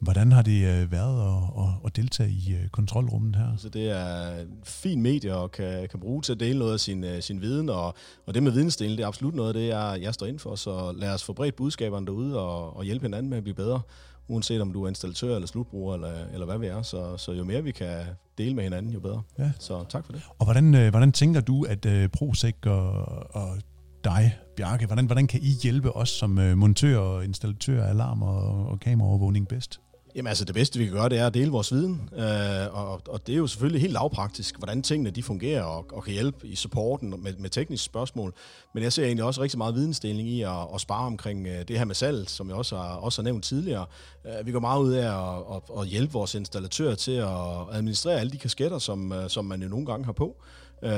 Hvordan 0.00 0.32
har 0.32 0.42
det 0.42 0.64
øh, 0.64 0.92
været 0.92 1.20
at, 1.20 1.62
at, 1.62 1.68
at 1.84 1.96
deltage 1.96 2.30
i 2.30 2.54
øh, 2.54 2.68
kontrolrummet 2.68 3.36
her? 3.36 3.56
Så 3.56 3.68
det 3.68 3.90
er 3.90 4.40
en 4.40 4.48
fin 4.64 5.02
medie 5.02 5.34
og 5.36 5.50
kan, 5.50 5.88
kan 5.88 6.00
bruge 6.00 6.22
til 6.22 6.32
at 6.32 6.40
dele 6.40 6.58
noget 6.58 6.72
af 6.72 6.80
sin, 6.80 7.04
øh, 7.04 7.22
sin 7.22 7.40
viden, 7.40 7.68
og, 7.68 7.94
og 8.26 8.34
det 8.34 8.42
med 8.42 8.52
vidensdelen, 8.52 8.96
det 8.96 9.02
er 9.02 9.06
absolut 9.06 9.34
noget 9.34 9.48
af 9.48 9.54
det, 9.54 9.68
jeg, 9.68 9.98
jeg 10.02 10.14
står 10.14 10.26
ind 10.26 10.38
for, 10.38 10.54
så 10.54 10.92
lad 10.92 11.14
os 11.14 11.24
få 11.24 11.32
bredt 11.32 11.56
budskaberne 11.56 12.06
derude 12.06 12.40
og, 12.40 12.76
og 12.76 12.84
hjælpe 12.84 13.04
hinanden 13.04 13.30
med 13.30 13.38
at 13.38 13.44
blive 13.44 13.54
bedre, 13.54 13.80
uanset 14.28 14.60
om 14.60 14.72
du 14.72 14.84
er 14.84 14.88
installatør 14.88 15.34
eller 15.34 15.48
slutbruger, 15.48 15.94
eller, 15.94 16.12
eller 16.32 16.46
hvad 16.46 16.58
vi 16.58 16.66
er, 16.66 16.82
så, 16.82 17.16
så 17.16 17.32
jo 17.32 17.44
mere 17.44 17.64
vi 17.64 17.72
kan 17.72 18.04
dele 18.38 18.54
med 18.54 18.62
hinanden, 18.62 18.92
jo 18.92 19.00
bedre. 19.00 19.22
Ja. 19.38 19.50
Så 19.58 19.84
tak 19.88 20.06
for 20.06 20.12
det. 20.12 20.22
Og 20.38 20.44
hvordan, 20.44 20.74
øh, 20.74 20.90
hvordan 20.90 21.12
tænker 21.12 21.40
du, 21.40 21.62
at 21.62 21.86
øh, 21.86 22.08
ProSec 22.08 22.56
og, 22.66 22.92
og 23.36 23.58
dig, 24.04 24.38
Bjarke, 24.56 24.86
hvordan, 24.86 25.06
hvordan 25.06 25.26
kan 25.26 25.40
I 25.42 25.50
hjælpe 25.62 25.96
os 25.96 26.08
som 26.08 26.38
øh, 26.38 26.56
montør 26.56 26.98
og 26.98 27.24
installatør 27.24 27.84
af 27.84 27.90
alarm 27.90 28.22
og, 28.22 28.66
og 28.66 28.80
kameraovervågning 28.80 29.48
bedst? 29.48 29.80
Jamen 30.14 30.28
altså, 30.28 30.44
det 30.44 30.54
bedste 30.54 30.78
vi 30.78 30.84
kan 30.84 30.94
gøre, 30.94 31.08
det 31.08 31.18
er 31.18 31.26
at 31.26 31.34
dele 31.34 31.50
vores 31.50 31.72
viden, 31.72 32.10
øh, 32.12 32.74
og, 32.74 33.00
og 33.08 33.26
det 33.26 33.32
er 33.32 33.36
jo 33.36 33.46
selvfølgelig 33.46 33.80
helt 33.80 33.92
lavpraktisk, 33.92 34.58
hvordan 34.58 34.82
tingene 34.82 35.10
de 35.10 35.22
fungerer 35.22 35.62
og, 35.62 35.86
og 35.92 36.04
kan 36.04 36.12
hjælpe 36.12 36.46
i 36.46 36.54
supporten 36.56 37.14
med, 37.22 37.32
med 37.38 37.50
tekniske 37.50 37.84
spørgsmål. 37.84 38.34
Men 38.74 38.82
jeg 38.82 38.92
ser 38.92 39.04
egentlig 39.04 39.24
også 39.24 39.42
rigtig 39.42 39.58
meget 39.58 39.74
vidensdeling 39.74 40.28
i 40.28 40.42
at, 40.42 40.66
at 40.74 40.80
spare 40.80 41.06
omkring 41.06 41.46
øh, 41.46 41.68
det 41.68 41.78
her 41.78 41.84
med 41.84 41.94
salg, 41.94 42.28
som 42.28 42.48
jeg 42.48 42.56
også 42.56 42.76
har, 42.76 42.94
også 42.94 43.22
har 43.22 43.24
nævnt 43.24 43.44
tidligere. 43.44 43.86
Øh, 44.26 44.46
vi 44.46 44.52
går 44.52 44.60
meget 44.60 44.80
ud 44.80 44.92
af 44.92 45.06
at, 45.06 45.56
at, 45.56 45.80
at 45.80 45.86
hjælpe 45.86 46.12
vores 46.12 46.34
installatører 46.34 46.94
til 46.94 47.12
at 47.12 47.28
administrere 47.72 48.20
alle 48.20 48.32
de 48.32 48.38
kasketter, 48.38 48.78
som, 48.78 49.12
øh, 49.12 49.30
som 49.30 49.44
man 49.44 49.62
jo 49.62 49.68
nogle 49.68 49.86
gange 49.86 50.04
har 50.04 50.12
på. 50.12 50.36
Øh, 50.82 50.90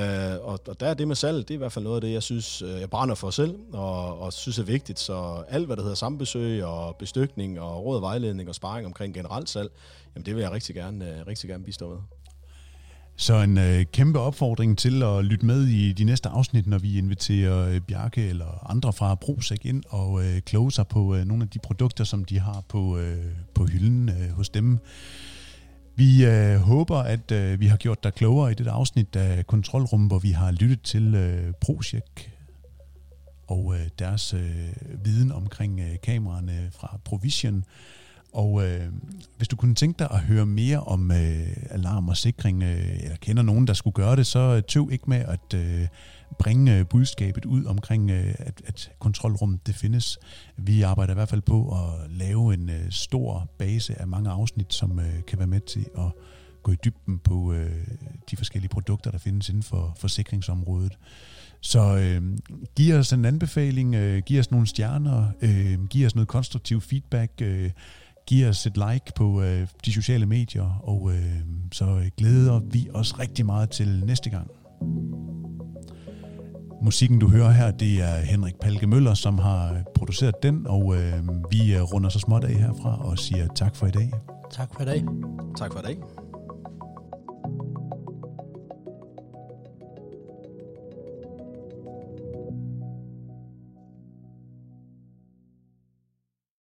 og, 0.43 0.61
og 0.69 0.81
der 0.81 0.87
er 0.87 0.95
det 0.95 1.09
med 1.09 1.17
salg, 1.17 1.49
det 1.49 1.51
er 1.51 1.55
i 1.55 1.59
hvert 1.59 1.73
fald 1.73 1.85
noget 1.85 1.97
af 1.97 2.01
det, 2.01 2.13
jeg 2.13 2.23
synes, 2.23 2.63
øh, 2.63 2.81
jeg 2.81 2.91
brænder 2.91 3.15
for 3.15 3.31
selv, 3.31 3.55
og, 3.73 4.21
og 4.21 4.33
synes 4.33 4.59
er 4.59 4.63
vigtigt. 4.63 4.99
Så 4.99 5.45
alt, 5.49 5.67
hvad 5.67 5.77
der 5.77 5.83
hedder 5.83 5.97
sambesøg 5.97 6.65
og 6.65 6.97
bestykning 6.97 7.61
og 7.61 7.85
råd 7.85 7.97
og 7.97 8.03
vejledning 8.03 8.49
og 8.49 8.55
sparring 8.55 8.87
omkring 8.87 9.15
generelt 9.15 9.49
salg, 9.49 9.71
jamen 10.15 10.27
det 10.27 10.35
vil 10.35 10.43
jeg 10.43 10.53
rigtig 10.53 10.75
gerne, 10.75 11.11
øh, 11.11 11.27
rigtig 11.27 11.51
gerne 11.51 11.65
bistå 11.65 11.89
med. 11.89 11.99
Så 13.17 13.35
en 13.35 13.59
øh, 13.59 13.85
kæmpe 13.93 14.19
opfordring 14.19 14.79
til 14.79 15.03
at 15.03 15.25
lytte 15.25 15.47
med 15.47 15.67
i 15.67 15.93
de 15.93 16.05
næste 16.05 16.29
afsnit, 16.29 16.67
når 16.67 16.79
vi 16.79 16.99
inviterer 16.99 17.69
øh, 17.69 17.81
Bjarke 17.81 18.29
eller 18.29 18.71
andre 18.71 18.93
fra 18.93 19.15
Brosek 19.15 19.67
ind 19.67 19.83
og 19.89 20.25
øh, 20.25 20.41
kloge 20.41 20.73
sig 20.73 20.87
på 20.87 21.15
øh, 21.15 21.25
nogle 21.25 21.43
af 21.43 21.49
de 21.49 21.59
produkter, 21.59 22.05
som 22.05 22.25
de 22.25 22.39
har 22.39 22.63
på, 22.69 22.99
øh, 22.99 23.25
på 23.55 23.65
hylden 23.65 24.09
øh, 24.09 24.31
hos 24.31 24.49
dem. 24.49 24.79
Vi 26.01 26.25
øh, 26.25 26.57
håber, 26.57 26.97
at 26.97 27.31
øh, 27.31 27.61
vi 27.61 27.67
har 27.67 27.77
gjort 27.77 28.05
dig 28.05 28.15
klogere 28.15 28.51
i 28.51 28.55
det 28.55 28.67
afsnit 28.67 29.17
af 29.17 29.47
Kontrolrum, 29.47 30.07
hvor 30.07 30.19
vi 30.19 30.31
har 30.31 30.53
lyttet 30.53 30.83
til 30.83 31.15
øh, 31.15 31.53
ProCheck 31.61 32.31
og 33.49 33.75
øh, 33.75 33.89
deres 33.99 34.35
øh, 34.35 35.05
viden 35.05 35.33
omkring 35.33 35.81
øh, 35.81 36.01
kameraerne 36.03 36.71
fra 36.73 36.99
Provision. 37.05 37.65
Og 38.33 38.67
øh, 38.67 38.87
hvis 39.37 39.49
du 39.49 39.57
kunne 39.57 39.75
tænke 39.75 39.99
dig 39.99 40.09
at 40.11 40.21
høre 40.21 40.47
mere 40.47 40.81
om 40.81 41.11
øh, 41.11 41.57
alarm 41.71 42.09
og 42.09 42.17
sikring, 42.17 42.63
øh, 42.63 43.03
eller 43.03 43.17
kender 43.17 43.43
nogen, 43.43 43.67
der 43.67 43.73
skulle 43.73 43.95
gøre 43.95 44.17
det, 44.17 44.27
så 44.27 44.39
øh, 44.39 44.63
tøv 44.63 44.89
ikke 44.93 45.05
med 45.07 45.19
at 45.19 45.55
øh, 45.55 45.87
bringe 46.39 46.79
øh, 46.79 46.87
budskabet 46.87 47.45
ud 47.45 47.65
omkring, 47.65 48.11
øh, 48.11 48.35
at, 48.39 48.63
at 48.67 48.93
kontrolrummet 48.99 49.67
det 49.67 49.75
findes. 49.75 50.19
Vi 50.57 50.83
arbejder 50.83 51.13
i 51.13 51.15
hvert 51.15 51.29
fald 51.29 51.43
på 51.43 51.69
at 51.69 52.11
lave 52.11 52.55
en 52.55 52.71
øh, 52.71 52.91
stor 52.91 53.51
base 53.59 54.01
af 54.01 54.07
mange 54.07 54.31
afsnit, 54.31 54.75
som 54.75 54.99
øh, 54.99 55.25
kan 55.27 55.39
være 55.39 55.49
med 55.49 55.61
til 55.61 55.87
at 55.99 56.13
gå 56.63 56.73
i 56.73 56.77
dybden 56.85 57.19
på 57.19 57.53
øh, 57.53 57.87
de 58.31 58.37
forskellige 58.37 58.71
produkter, 58.71 59.11
der 59.11 59.19
findes 59.19 59.49
inden 59.49 59.63
for 59.63 59.97
forsikringsområdet. 59.99 60.99
Så 61.61 61.97
øh, 61.97 62.39
giv 62.77 62.95
os 62.95 63.13
en 63.13 63.25
anbefaling, 63.25 63.95
øh, 63.95 64.23
giv 64.27 64.41
os 64.41 64.51
nogle 64.51 64.67
stjerner, 64.67 65.27
øh, 65.43 65.87
giv 65.87 66.07
os 66.07 66.15
noget 66.15 66.29
konstruktiv 66.29 66.81
feedback, 66.81 67.33
øh, 67.43 67.71
giv 68.31 68.49
os 68.49 68.67
et 68.67 68.77
like 68.77 69.13
på 69.17 69.43
øh, 69.43 69.67
de 69.85 69.93
sociale 69.93 70.27
medier, 70.27 70.81
og 70.83 71.11
øh, 71.13 71.37
så 71.73 72.11
glæder 72.17 72.61
vi 72.71 72.89
os 72.95 73.19
rigtig 73.19 73.47
meget 73.47 73.71
til 73.71 74.03
næste 74.07 74.31
gang. 74.31 74.51
Musikken, 76.83 77.19
du 77.19 77.29
hører 77.29 77.51
her, 77.51 77.71
det 77.71 78.03
er 78.03 78.17
Henrik 78.17 78.55
Palke 78.61 78.87
Møller, 78.87 79.15
som 79.15 79.39
har 79.39 79.83
produceret 79.95 80.35
den, 80.43 80.67
og 80.67 80.97
øh, 80.97 81.13
vi 81.51 81.81
runder 81.81 82.09
så 82.09 82.19
småt 82.19 82.45
af 82.45 82.55
herfra 82.55 83.05
og 83.05 83.19
siger 83.19 83.49
tak 83.57 83.77
for 83.77 83.87
i 83.87 83.91
dag. 83.91 84.11
Tak 84.51 84.75
for 84.75 84.83
i 84.83 84.85
dag. 84.85 85.05
Tak 85.57 85.73
for 85.73 85.79
i 85.79 85.83
dag. 85.83 86.20